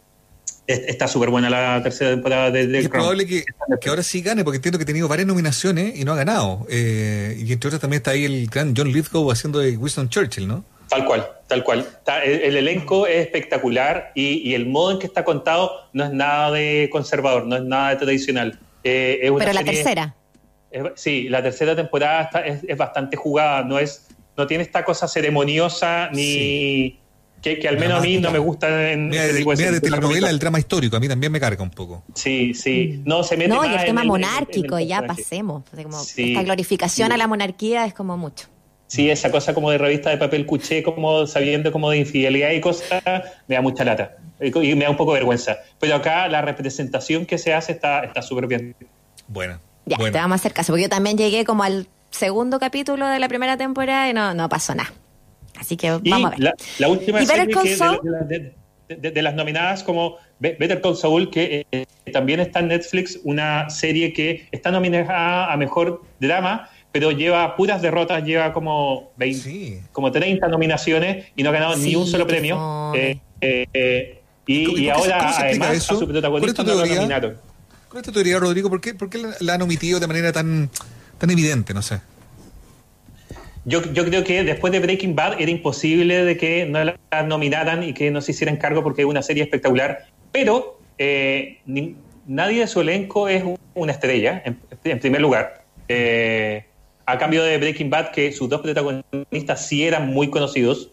está 0.67 1.07
súper 1.07 1.29
buena 1.29 1.51
la 1.51 1.83
tercera 1.83 2.11
temporada 2.11 2.51
de, 2.51 2.79
Es 2.79 2.89
probable 2.89 3.27
que, 3.27 3.45
ahora 3.89 4.03
sí 4.03 4.23
gane, 4.23 4.43
porque 4.43 4.57
entiendo 4.57 4.79
que 4.79 4.85
ha 4.85 4.87
tenido 4.87 5.07
varias 5.07 5.29
nominaciones 5.29 5.97
y 5.97 6.05
no 6.05 6.13
ha 6.13 6.17
ganado. 6.17 6.67
Eh, 6.71 7.37
y 7.39 7.53
entre 7.53 7.69
otras 7.69 7.81
también 7.81 7.99
está 7.99 8.13
ahí 8.13 8.25
el 8.25 8.47
gran 8.49 8.75
John 8.77 8.91
Lithgow 8.91 9.31
haciendo 9.31 9.59
de 9.59 9.77
Winston 9.77 10.09
Churchill, 10.09 10.49
¿no? 10.49 10.65
Tal 10.89 11.05
cual, 11.05 11.29
tal 11.47 11.65
cual. 11.65 11.87
el, 12.25 12.57
elenco 12.57 13.07
es 13.07 13.27
espectacucular 13.27 14.13
y, 14.15 14.49
y, 14.49 14.55
el 14.55 14.67
modo 14.67 14.93
en 14.93 14.99
que 14.99 15.07
está 15.07 15.25
contado 15.25 15.71
no 15.93 16.05
es 16.05 16.13
nada 16.13 16.51
de 16.51 16.89
conservador, 16.91 17.47
no 17.47 17.57
es 17.57 17.63
nada 17.63 17.91
de 17.91 17.97
tradicional. 17.97 18.59
Eh, 18.83 19.21
es 19.23 19.33
Pero 19.37 19.53
la 19.53 19.65
tercera. 19.65 20.15
sí, 20.95 21.29
la 21.29 21.43
tercera 21.43 21.75
temporada 21.75 22.23
está, 22.23 22.41
es, 22.47 22.77
bastante 22.77 23.17
jugada, 23.17 23.63
no 23.63 23.79
es 23.79 24.07
no 24.37 24.47
tiene 24.47 24.65
esta 24.65 24.85
cosa 24.85 25.07
ceremoniosa 25.07 26.11
ni... 26.13 26.99
Que, 27.41 27.59
que, 27.59 27.69
al 27.69 27.79
menos 27.79 27.99
a 27.99 28.01
mí 28.01 28.17
no 28.17 28.31
me 28.31 28.39
gusta 28.39 28.91
en 28.91 29.11
mira, 29.11 29.27
este 29.27 29.45
de, 29.45 29.73
de 29.73 29.81
telenovela 29.83 30.31
el 30.31 30.39
drama 30.39 30.59
histórico, 30.59 30.97
a 30.97 31.01
mí 31.01 31.09
también 31.09 31.31
me 31.31 31.39
carga 31.39 31.63
un 31.63 31.69
poco. 31.69 32.03
Sí, 32.15 32.55
sí. 32.55 33.03
No, 33.05 33.23
se 33.23 33.37
mete 33.37 33.51
No, 33.51 33.67
y 33.67 33.75
el 33.75 33.85
tema 33.85 34.03
monárquico, 34.03 34.79
ya 34.79 35.07
pasemos. 35.07 35.63
Esta 36.17 36.43
glorificación 36.43 37.13
a 37.13 37.19
la 37.19 37.29
monarquía 37.29 37.85
es 37.85 37.93
como 37.93 38.17
mucho. 38.17 38.49
Sí, 38.87 39.11
esa 39.11 39.31
cosa 39.31 39.55
como 39.55 39.71
de 39.71 39.79
revista 39.79 40.11
de 40.11 40.19
papel 40.19 40.47
cuché, 40.47 40.83
como 40.83 41.27
sabiendo 41.27 41.73
como 41.73 41.91
de 41.91 41.99
infidelidad 41.99 42.51
y 42.51 42.61
cosas, 42.61 43.03
me 43.49 43.55
da 43.57 43.63
mucha 43.63 43.85
lata. 43.85 44.17
Y 44.41 44.75
me 44.75 44.85
da 44.85 44.91
un 44.91 44.97
poco 44.97 45.13
de 45.15 45.21
vergüenza. 45.21 45.57
Pero 45.81 45.97
acá 45.97 46.29
la 46.29 46.43
representación 46.43 47.25
que 47.25 47.39
se 47.39 47.55
hace 47.55 47.73
está 47.73 48.23
súper 48.23 48.47
bien. 48.47 48.77
Bueno. 49.29 49.59
Ya, 49.87 49.99
te 49.99 50.11
vamos 50.11 50.33
a 50.33 50.35
hacer 50.37 50.53
caso, 50.53 50.73
porque 50.73 50.85
yo 50.85 50.89
también 50.89 51.19
llegué 51.19 51.45
como 51.45 51.63
al 51.63 51.87
segundo 52.11 52.59
capítulo 52.59 53.07
de 53.07 53.19
la 53.19 53.29
primera 53.29 53.57
temporada 53.57 54.09
y 54.09 54.15
no, 54.15 54.33
no 54.33 54.49
pasó 54.49 54.75
nada. 54.75 54.93
Así 55.59 55.77
que 55.77 55.91
vamos 55.91 56.33
a 56.33 56.37
ver. 56.37 56.55
La, 56.79 56.89
última 56.89 57.25
serie 57.25 57.47
de, 58.89 59.23
las 59.23 59.35
nominadas 59.35 59.83
como 59.83 60.17
Better 60.39 60.81
Call 60.81 60.97
Saul, 60.97 61.31
que 61.31 61.67
eh, 61.71 61.87
también 62.13 62.41
está 62.41 62.61
en 62.61 62.69
Netflix, 62.69 63.21
una 63.25 63.69
serie 63.71 64.13
que 64.13 64.49
está 64.53 64.71
nominada 64.71 65.53
a 65.53 65.57
Mejor 65.57 66.03
Drama, 66.19 66.69
pero 66.95 67.11
lleva 67.11 67.57
puras 67.57 67.83
derrotas, 67.83 68.23
lleva 68.23 68.53
como 68.53 69.11
20, 69.17 69.83
como 69.91 70.13
30 70.13 70.47
nominaciones 70.47 71.27
y 71.35 71.43
no 71.43 71.51
ha 71.51 71.53
ganado 71.53 71.75
ni 71.75 71.97
un 71.97 72.07
solo 72.07 72.25
premio. 72.25 72.93
Eh, 72.95 73.19
eh, 73.41 74.21
y, 74.47 74.89
ahora, 74.91 75.37
además, 75.37 75.91
a 75.91 75.97
su 75.97 76.07
protagonista 76.07 76.63
no 76.63 76.75
lo 76.77 76.87
nominaron. 76.87 77.37
¿Cuál 77.89 78.01
es 78.01 78.07
tu 78.07 78.13
teoría, 78.13 78.39
Rodrigo? 78.39 78.71
¿Por 78.71 78.81
qué, 78.81 78.95
por 78.95 79.11
qué 79.11 79.21
la 79.41 79.55
han 79.55 79.63
omitido 79.63 79.99
de 79.99 80.07
manera 80.07 80.33
tan, 80.33 80.71
tan 81.19 81.31
evidente? 81.31 81.75
No 81.75 81.83
sé. 81.83 81.99
Yo, 83.65 83.83
yo, 83.93 84.05
creo 84.05 84.23
que 84.23 84.45
después 84.45 84.73
de 84.73 84.79
Breaking 84.79 85.17
Bad 85.17 85.41
era 85.41 85.51
imposible 85.51 86.25
de 86.25 86.37
que 86.37 86.65
no 86.65 86.85
la 86.85 87.23
nominaran 87.25 87.83
y 87.83 87.93
que 87.93 88.13
no 88.13 88.21
se 88.21 88.31
hicieran 88.31 88.57
cargo 88.57 88.85
porque 88.85 89.03
es 89.03 89.09
una 89.09 89.23
serie 89.23 89.43
espectacular, 89.43 90.07
pero 90.31 90.79
eh, 90.99 91.59
nadie 92.25 92.61
de 92.61 92.67
su 92.69 92.83
elenco 92.83 93.29
es 93.29 93.43
una 93.75 93.91
estrella, 93.91 94.45
en, 94.45 95.01
primer 95.01 95.21
lugar. 95.21 95.65
Eh, 95.89 96.67
a 97.07 97.19
cambio 97.19 97.43
de 97.43 97.59
Breaking 97.59 97.91
Bad, 97.91 98.11
que 98.11 98.33
sus 98.33 98.49
dos 98.49 98.61
protagonistas 98.61 99.67
sí 99.67 99.85
eran 99.85 100.09
muy 100.09 100.31
conocidos. 100.31 100.91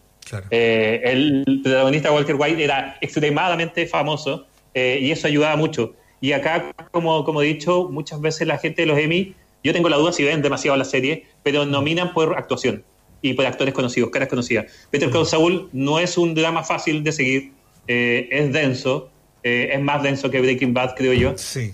Eh, 0.50 1.00
el 1.04 1.60
protagonista 1.62 2.12
Walter 2.12 2.36
White 2.38 2.62
era 2.62 2.96
extremadamente 3.00 3.86
famoso 3.86 4.46
eh, 4.74 4.98
y 5.00 5.10
eso 5.10 5.26
ayudaba 5.26 5.56
mucho. 5.56 5.94
Y 6.20 6.32
acá, 6.32 6.72
como, 6.90 7.24
como 7.24 7.42
he 7.42 7.46
dicho, 7.46 7.88
muchas 7.90 8.20
veces 8.20 8.46
la 8.46 8.58
gente 8.58 8.82
de 8.82 8.86
los 8.86 8.98
Emmy, 8.98 9.34
yo 9.64 9.72
tengo 9.72 9.88
la 9.88 9.96
duda 9.96 10.12
si 10.12 10.22
ven 10.22 10.40
demasiado 10.42 10.76
la 10.76 10.84
serie, 10.84 11.26
pero 11.42 11.66
nominan 11.66 12.12
por 12.12 12.36
actuación 12.36 12.84
y 13.20 13.34
por 13.34 13.46
actores 13.46 13.74
conocidos, 13.74 14.10
caras 14.10 14.28
conocidas. 14.28 14.66
Peter 14.90 15.10
Call 15.10 15.26
Saul 15.26 15.68
no 15.72 15.98
es 15.98 16.16
un 16.18 16.34
drama 16.34 16.62
fácil 16.62 17.02
de 17.02 17.12
seguir, 17.12 17.52
eh, 17.88 18.28
es 18.30 18.52
denso, 18.52 19.10
es 19.42 19.80
más 19.80 20.02
denso 20.04 20.30
que 20.30 20.40
Breaking 20.40 20.72
Bad, 20.72 20.94
creo 20.94 21.12
yo. 21.14 21.36
Sí. 21.36 21.72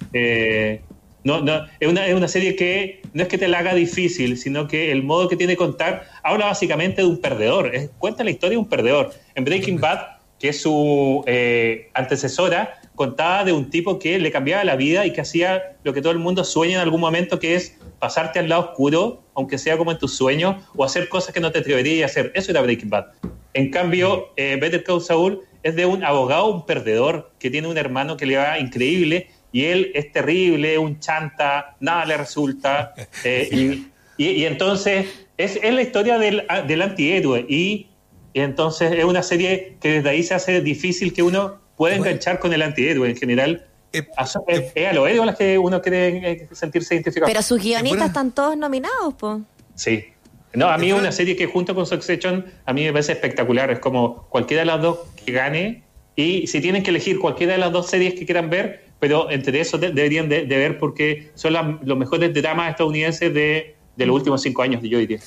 No, 1.28 1.42
no, 1.42 1.66
es, 1.78 1.86
una, 1.86 2.06
es 2.06 2.14
una 2.14 2.26
serie 2.26 2.56
que 2.56 3.02
no 3.12 3.22
es 3.22 3.28
que 3.28 3.36
te 3.36 3.48
la 3.48 3.58
haga 3.58 3.74
difícil, 3.74 4.38
sino 4.38 4.66
que 4.66 4.90
el 4.90 5.02
modo 5.02 5.28
que 5.28 5.36
tiene 5.36 5.52
de 5.52 5.56
contar 5.58 6.08
habla 6.22 6.46
básicamente 6.46 7.02
de 7.02 7.06
un 7.06 7.18
perdedor. 7.18 7.70
cuenta 7.98 8.24
la 8.24 8.30
historia 8.30 8.52
de 8.52 8.56
un 8.56 8.68
perdedor. 8.70 9.12
En 9.34 9.44
Breaking 9.44 9.78
Bad, 9.78 9.98
que 10.38 10.48
es 10.48 10.62
su 10.62 11.22
eh, 11.26 11.90
antecesora, 11.92 12.80
contaba 12.94 13.44
de 13.44 13.52
un 13.52 13.68
tipo 13.68 13.98
que 13.98 14.18
le 14.18 14.32
cambiaba 14.32 14.64
la 14.64 14.74
vida 14.74 15.04
y 15.04 15.12
que 15.12 15.20
hacía 15.20 15.76
lo 15.84 15.92
que 15.92 16.00
todo 16.00 16.12
el 16.12 16.18
mundo 16.18 16.44
sueña 16.44 16.76
en 16.76 16.80
algún 16.80 17.02
momento, 17.02 17.38
que 17.38 17.56
es 17.56 17.76
pasarte 17.98 18.38
al 18.38 18.48
lado 18.48 18.70
oscuro, 18.70 19.22
aunque 19.34 19.58
sea 19.58 19.76
como 19.76 19.92
en 19.92 19.98
tus 19.98 20.16
sueños, 20.16 20.56
o 20.76 20.82
hacer 20.82 21.10
cosas 21.10 21.34
que 21.34 21.40
no 21.40 21.52
te 21.52 21.58
atreverías 21.58 22.08
a 22.08 22.10
hacer. 22.10 22.32
Eso 22.34 22.52
era 22.52 22.62
Breaking 22.62 22.88
Bad. 22.88 23.04
En 23.52 23.70
cambio, 23.70 24.30
eh, 24.36 24.56
Better 24.58 24.82
Call 24.82 25.02
Saul 25.02 25.42
es 25.62 25.76
de 25.76 25.84
un 25.84 26.04
abogado, 26.04 26.46
un 26.46 26.64
perdedor, 26.64 27.32
que 27.38 27.50
tiene 27.50 27.68
un 27.68 27.76
hermano 27.76 28.16
que 28.16 28.24
le 28.24 28.38
va 28.38 28.58
increíble 28.58 29.28
y 29.52 29.64
él 29.64 29.90
es 29.94 30.12
terrible, 30.12 30.78
un 30.78 31.00
chanta, 31.00 31.76
nada 31.80 32.04
le 32.04 32.16
resulta. 32.16 32.94
Eh, 33.24 33.82
y, 34.16 34.44
entonces 34.44 35.06
es, 35.36 35.60
es, 35.62 35.72
la 35.72 35.82
historia 35.82 36.18
del, 36.18 36.46
del 36.66 36.82
antihéroe. 36.82 37.46
Y, 37.48 37.88
entonces 38.34 38.92
es 38.92 39.04
una 39.04 39.22
serie 39.22 39.76
que 39.80 39.94
desde 39.94 40.10
ahí 40.10 40.22
se 40.22 40.34
hace 40.34 40.60
difícil 40.60 41.12
que 41.12 41.22
uno 41.22 41.58
pueda 41.76 41.96
enganchar 41.96 42.38
con 42.38 42.52
el 42.52 42.62
antihéroe 42.62 43.08
en 43.08 43.16
general. 43.16 43.66
Eh, 43.92 44.06
es, 44.46 44.76
a 44.76 44.92
los 44.92 45.08
héroes 45.08 45.20
a 45.20 45.26
las 45.26 45.36
que 45.36 45.58
uno 45.58 45.80
quiere 45.80 46.32
eh, 46.32 46.48
sentirse 46.52 46.94
identificado. 46.94 47.30
Pero 47.30 47.42
sus 47.42 47.62
guionistas 47.62 48.08
están 48.08 48.32
todos 48.32 48.56
nominados, 48.56 49.14
pues. 49.18 49.38
Sí. 49.74 50.04
No, 50.52 50.68
a 50.68 50.78
mí 50.78 50.90
es 50.90 50.94
una 50.94 51.12
serie 51.12 51.36
que 51.36 51.46
junto 51.46 51.74
con 51.74 51.86
Succession 51.86 52.44
a 52.64 52.72
mí 52.72 52.84
me 52.84 52.92
parece 52.92 53.12
espectacular. 53.12 53.70
Es 53.70 53.78
como 53.78 54.26
cualquiera 54.28 54.62
de 54.62 54.66
las 54.66 54.82
dos 54.82 55.00
que 55.24 55.32
gane. 55.32 55.82
Y 56.16 56.46
si 56.48 56.60
tienen 56.60 56.82
que 56.82 56.90
elegir 56.90 57.18
cualquiera 57.18 57.52
de 57.52 57.58
las 57.58 57.72
dos 57.72 57.88
series 57.88 58.14
que 58.14 58.24
quieran 58.24 58.50
ver, 58.50 58.87
pero 59.00 59.30
entre 59.30 59.60
eso 59.60 59.78
deberían 59.78 60.28
de, 60.28 60.44
ver 60.44 60.78
porque 60.78 61.30
son 61.34 61.54
los 61.82 61.98
mejores 61.98 62.34
dramas 62.34 62.70
estadounidenses 62.70 63.32
de, 63.32 63.76
de 63.96 64.06
los 64.06 64.16
últimos 64.16 64.42
cinco 64.42 64.62
años, 64.62 64.82
yo 64.82 64.98
diría. 64.98 65.20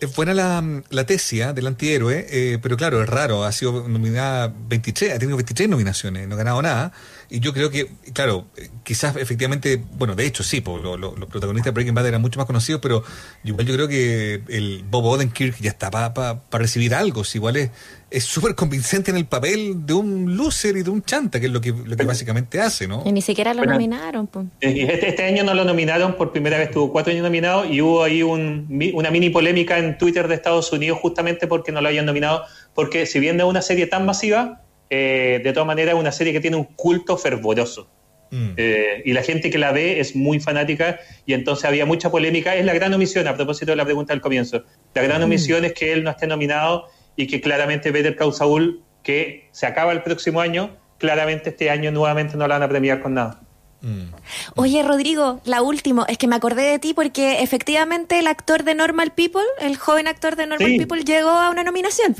Es 0.00 0.14
buena 0.14 0.32
la, 0.32 0.82
la 0.90 1.06
tesia 1.06 1.52
del 1.52 1.66
antihéroe, 1.66 2.24
eh, 2.30 2.58
pero 2.62 2.76
claro, 2.76 3.02
es 3.02 3.08
raro. 3.08 3.42
Ha 3.42 3.50
sido 3.50 3.88
nominada 3.88 4.54
23, 4.68 5.12
ha 5.12 5.18
tenido 5.18 5.36
23 5.36 5.68
nominaciones, 5.68 6.28
no 6.28 6.36
ha 6.36 6.38
ganado 6.38 6.62
nada. 6.62 6.92
Y 7.28 7.40
yo 7.40 7.52
creo 7.52 7.68
que, 7.70 7.90
claro, 8.12 8.46
quizás 8.84 9.16
efectivamente, 9.16 9.82
bueno, 9.94 10.14
de 10.14 10.24
hecho 10.24 10.44
sí, 10.44 10.62
los 10.64 11.28
protagonistas 11.28 11.64
de 11.64 11.70
Breaking 11.72 11.94
Bad 11.94 12.06
eran 12.06 12.22
mucho 12.22 12.38
más 12.38 12.46
conocidos, 12.46 12.80
pero 12.80 13.02
igual 13.42 13.66
yo 13.66 13.74
creo 13.74 13.88
que 13.88 14.42
el 14.48 14.84
Bob 14.88 15.04
Odenkirk 15.04 15.60
ya 15.60 15.70
está 15.70 15.90
para 15.90 16.40
recibir 16.52 16.94
algo. 16.94 17.24
Si 17.24 17.38
igual 17.38 17.56
es 17.56 17.70
es 18.10 18.24
súper 18.24 18.54
convincente 18.54 19.10
en 19.10 19.18
el 19.18 19.26
papel 19.26 19.84
de 19.84 19.92
un 19.92 20.36
loser 20.36 20.76
y 20.76 20.82
de 20.82 20.90
un 20.90 21.02
chanta, 21.02 21.38
que 21.38 21.46
es 21.46 21.52
lo 21.52 21.60
que, 21.60 21.72
lo 21.72 21.96
que 21.96 22.04
básicamente 22.04 22.60
hace, 22.60 22.88
¿no? 22.88 23.02
Y 23.04 23.12
ni 23.12 23.20
siquiera 23.20 23.52
lo 23.52 23.64
nominaron. 23.64 24.26
Pues. 24.26 24.46
Este, 24.60 25.08
este, 25.08 25.24
año 25.24 25.44
no 25.44 25.52
lo 25.54 25.64
nominaron, 25.64 26.14
por 26.16 26.32
primera 26.32 26.58
vez 26.58 26.70
tuvo 26.70 26.90
cuatro 26.90 27.12
años 27.12 27.22
nominado 27.22 27.66
y 27.66 27.82
hubo 27.82 28.02
ahí 28.02 28.22
un, 28.22 28.66
una 28.94 29.10
mini 29.10 29.28
polémica 29.30 29.78
en 29.78 29.98
Twitter 29.98 30.26
de 30.26 30.34
Estados 30.34 30.72
Unidos 30.72 30.98
justamente 31.00 31.46
porque 31.46 31.70
no 31.70 31.80
lo 31.80 31.88
habían 31.88 32.06
nominado, 32.06 32.44
porque 32.74 33.04
si 33.04 33.20
bien 33.20 33.36
no 33.36 33.44
es 33.44 33.50
una 33.50 33.62
serie 33.62 33.86
tan 33.86 34.06
masiva, 34.06 34.62
eh, 34.88 35.40
de 35.44 35.52
todas 35.52 35.66
maneras 35.66 35.94
es 35.94 36.00
una 36.00 36.12
serie 36.12 36.32
que 36.32 36.40
tiene 36.40 36.56
un 36.56 36.64
culto 36.64 37.18
fervoroso. 37.18 37.90
Mm. 38.30 38.50
Eh, 38.56 39.02
y 39.06 39.12
la 39.12 39.22
gente 39.22 39.50
que 39.50 39.58
la 39.58 39.72
ve 39.72 40.00
es 40.00 40.14
muy 40.14 40.38
fanática 40.38 40.98
y 41.24 41.32
entonces 41.32 41.64
había 41.64 41.84
mucha 41.84 42.10
polémica. 42.10 42.56
Es 42.56 42.64
la 42.64 42.74
gran 42.74 42.92
omisión, 42.94 43.26
a 43.26 43.34
propósito 43.34 43.72
de 43.72 43.76
la 43.76 43.84
pregunta 43.84 44.14
del 44.14 44.20
comienzo. 44.20 44.64
La 44.94 45.02
gran 45.02 45.20
mm. 45.20 45.24
omisión 45.24 45.64
es 45.64 45.72
que 45.74 45.92
él 45.92 46.04
no 46.04 46.10
esté 46.10 46.26
nominado 46.26 46.88
y 47.18 47.26
que 47.26 47.40
claramente 47.40 47.90
Better 47.90 48.16
Call 48.16 48.32
Saul, 48.32 48.80
que 49.02 49.48
se 49.50 49.66
acaba 49.66 49.92
el 49.92 50.02
próximo 50.02 50.40
año, 50.40 50.70
claramente 50.98 51.50
este 51.50 51.68
año 51.68 51.90
nuevamente 51.90 52.36
no 52.36 52.46
la 52.46 52.54
van 52.54 52.62
a 52.62 52.68
premiar 52.68 53.02
con 53.02 53.14
nada. 53.14 53.40
Mm. 53.80 54.14
Oye, 54.54 54.84
Rodrigo, 54.84 55.40
la 55.44 55.60
última, 55.62 56.06
es 56.08 56.16
que 56.16 56.28
me 56.28 56.36
acordé 56.36 56.62
de 56.62 56.78
ti 56.78 56.94
porque 56.94 57.42
efectivamente 57.42 58.20
el 58.20 58.28
actor 58.28 58.62
de 58.62 58.76
Normal 58.76 59.12
People, 59.14 59.42
el 59.60 59.76
joven 59.76 60.06
actor 60.06 60.36
de 60.36 60.46
Normal 60.46 60.76
People, 60.78 61.02
llegó 61.02 61.30
a 61.30 61.50
una 61.50 61.64
nominación. 61.64 62.14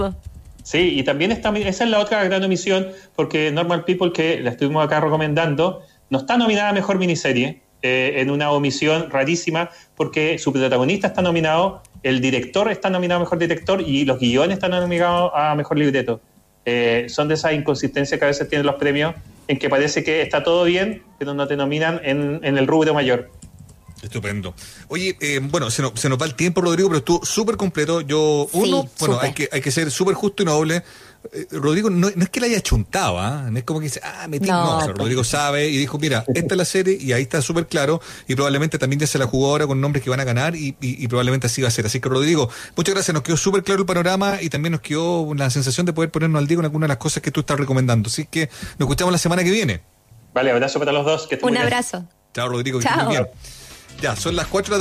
Sí, 0.65 0.99
y 0.99 1.05
también 1.05 1.31
está, 1.31 1.57
esa 1.57 1.85
es 1.85 1.91
la 1.91 2.01
otra 2.01 2.25
gran 2.25 2.43
omisión, 2.43 2.89
porque 3.15 3.53
Normal 3.53 3.85
People, 3.85 4.13
que 4.13 4.41
la 4.41 4.51
estuvimos 4.51 4.85
acá 4.85 4.99
recomendando, 4.99 5.83
no 6.11 6.19
está 6.19 6.37
nominada 6.37 6.71
a 6.71 6.73
Mejor 6.73 6.99
Miniserie, 6.99 7.63
eh, 7.83 8.15
en 8.17 8.31
una 8.31 8.51
omisión 8.51 9.09
rarísima, 9.09 9.71
porque 9.97 10.39
su 10.39 10.53
protagonista 10.53 11.09
está 11.09 11.23
nominado, 11.23 11.83
el 12.03 12.21
director 12.21 12.71
está 12.71 12.91
nominado 12.91 13.21
a 13.21 13.25
Mejor 13.25 13.39
Director 13.39 13.81
y 13.81 14.05
los 14.05 14.19
guiones 14.19 14.57
están 14.57 14.73
nominados 14.73 15.31
a 15.35 15.55
Mejor 15.55 15.79
Libreto. 15.79 16.21
Eh, 16.65 17.07
son 17.09 17.29
de 17.29 17.35
esas 17.35 17.53
inconsistencias 17.53 18.19
que 18.19 18.25
a 18.25 18.29
veces 18.29 18.49
tienen 18.49 18.67
los 18.67 18.75
premios, 18.77 19.15
en 19.47 19.59
que 19.59 19.71
parece 19.71 20.05
que 20.05 20.23
está 20.23 20.43
todo 20.43 20.65
bien, 20.65 21.03
pero 21.19 21.35
no 21.35 21.47
te 21.47 21.57
nominan 21.57 22.01
en, 22.03 22.45
el 22.45 22.67
rubro 22.67 22.93
mayor. 22.95 23.31
Estupendo. 24.03 24.55
Oye, 24.89 25.17
eh, 25.21 25.41
bueno, 25.43 25.71
se 25.71 25.83
nos, 25.83 25.99
se 25.99 26.09
nos 26.09 26.21
va 26.21 26.27
el 26.27 26.35
tiempo, 26.35 26.61
Rodrigo, 26.61 26.89
pero 26.89 26.99
estuvo 26.99 27.25
súper 27.25 27.57
completo. 27.57 28.01
Yo, 28.01 28.49
uno, 28.53 28.89
bueno, 28.99 29.19
hay 29.21 29.33
que, 29.33 29.49
hay 29.51 29.61
que 29.61 29.71
ser 29.71 29.91
súper 29.91 30.15
justo 30.15 30.43
y 30.43 30.47
noble. 30.47 30.83
Eh, 31.33 31.47
Rodrigo 31.53 31.91
no, 31.91 32.09
es 32.09 32.29
que 32.31 32.41
la 32.41 32.47
haya 32.47 32.61
chuntado, 32.61 33.19
¿ah? 33.19 33.49
no 33.51 33.59
es 33.59 33.65
como 33.65 33.81
que 33.81 33.85
dice, 33.85 34.01
ah, 34.03 34.27
metí. 34.29 34.49
No, 34.49 34.87
no 34.87 34.93
Rodrigo 34.95 35.25
sabe 35.25 35.69
y 35.69 35.77
dijo, 35.77 35.99
mira, 35.99 36.25
esta 36.35 36.55
es 36.55 36.59
la 36.59 36.65
serie 36.65 36.97
y 36.99 37.13
ahí 37.13 37.23
está 37.23 37.43
súper 37.43 37.67
claro 37.67 38.01
y 38.27 38.35
probablemente 38.35 38.79
también 38.79 39.01
ya 39.01 39.07
se 39.07 39.19
la 39.19 39.27
jugó 39.27 39.51
ahora 39.51 39.67
con 39.67 39.81
nombres 39.81 40.03
que 40.03 40.11
van 40.11 40.21
a 40.21 40.25
ganar 40.25 40.55
y, 40.57 40.73
probablemente 41.09 41.47
así 41.47 41.63
va 41.63 41.69
a 41.69 41.71
ser. 41.71 41.87
Así 41.87 42.01
que 42.01 42.09
Rodrigo, 42.09 42.49
muchas 42.77 42.95
gracias, 42.95 43.15
nos 43.15 43.23
quedó 43.23 43.37
súper 43.37 43.63
claro 43.63 43.81
el 43.81 43.87
panorama 43.87 44.39
y 44.41 44.49
también 44.49 44.73
nos 44.73 44.81
quedó 44.81 45.35
la 45.35 45.51
sensación 45.51 45.87
de 45.87 45.93
poder 45.93 46.11
ponernos 46.11 46.41
al 46.41 46.47
día 46.47 46.57
con 46.57 46.65
algunas 46.65 46.87
de 46.87 46.89
las 46.89 46.99
cosas 46.99 47.23
que 47.23 47.31
tú 47.31 47.41
estás 47.41 47.59
recomendando. 47.59 48.09
Así 48.09 48.27
que 48.27 48.49
nos 48.79 48.87
escuchamos 48.87 49.13
la 49.13 49.19
semana 49.19 49.45
que 49.45 49.51
viene. 49.51 49.83
Vale, 50.35 50.51
abrazo 50.51 50.79
para 50.79 50.93
los 50.93 51.05
dos. 51.05 51.29
Un 51.43 51.57
abrazo. 51.57 52.05
Chao, 52.35 52.49
Rodrigo. 52.49 52.79
Que 52.79 52.87
Chao. 52.87 53.09
Bien. 53.09 53.27
Ya, 54.01 54.15
son 54.15 54.37
las 54.37 54.47
cuatro 54.47 54.77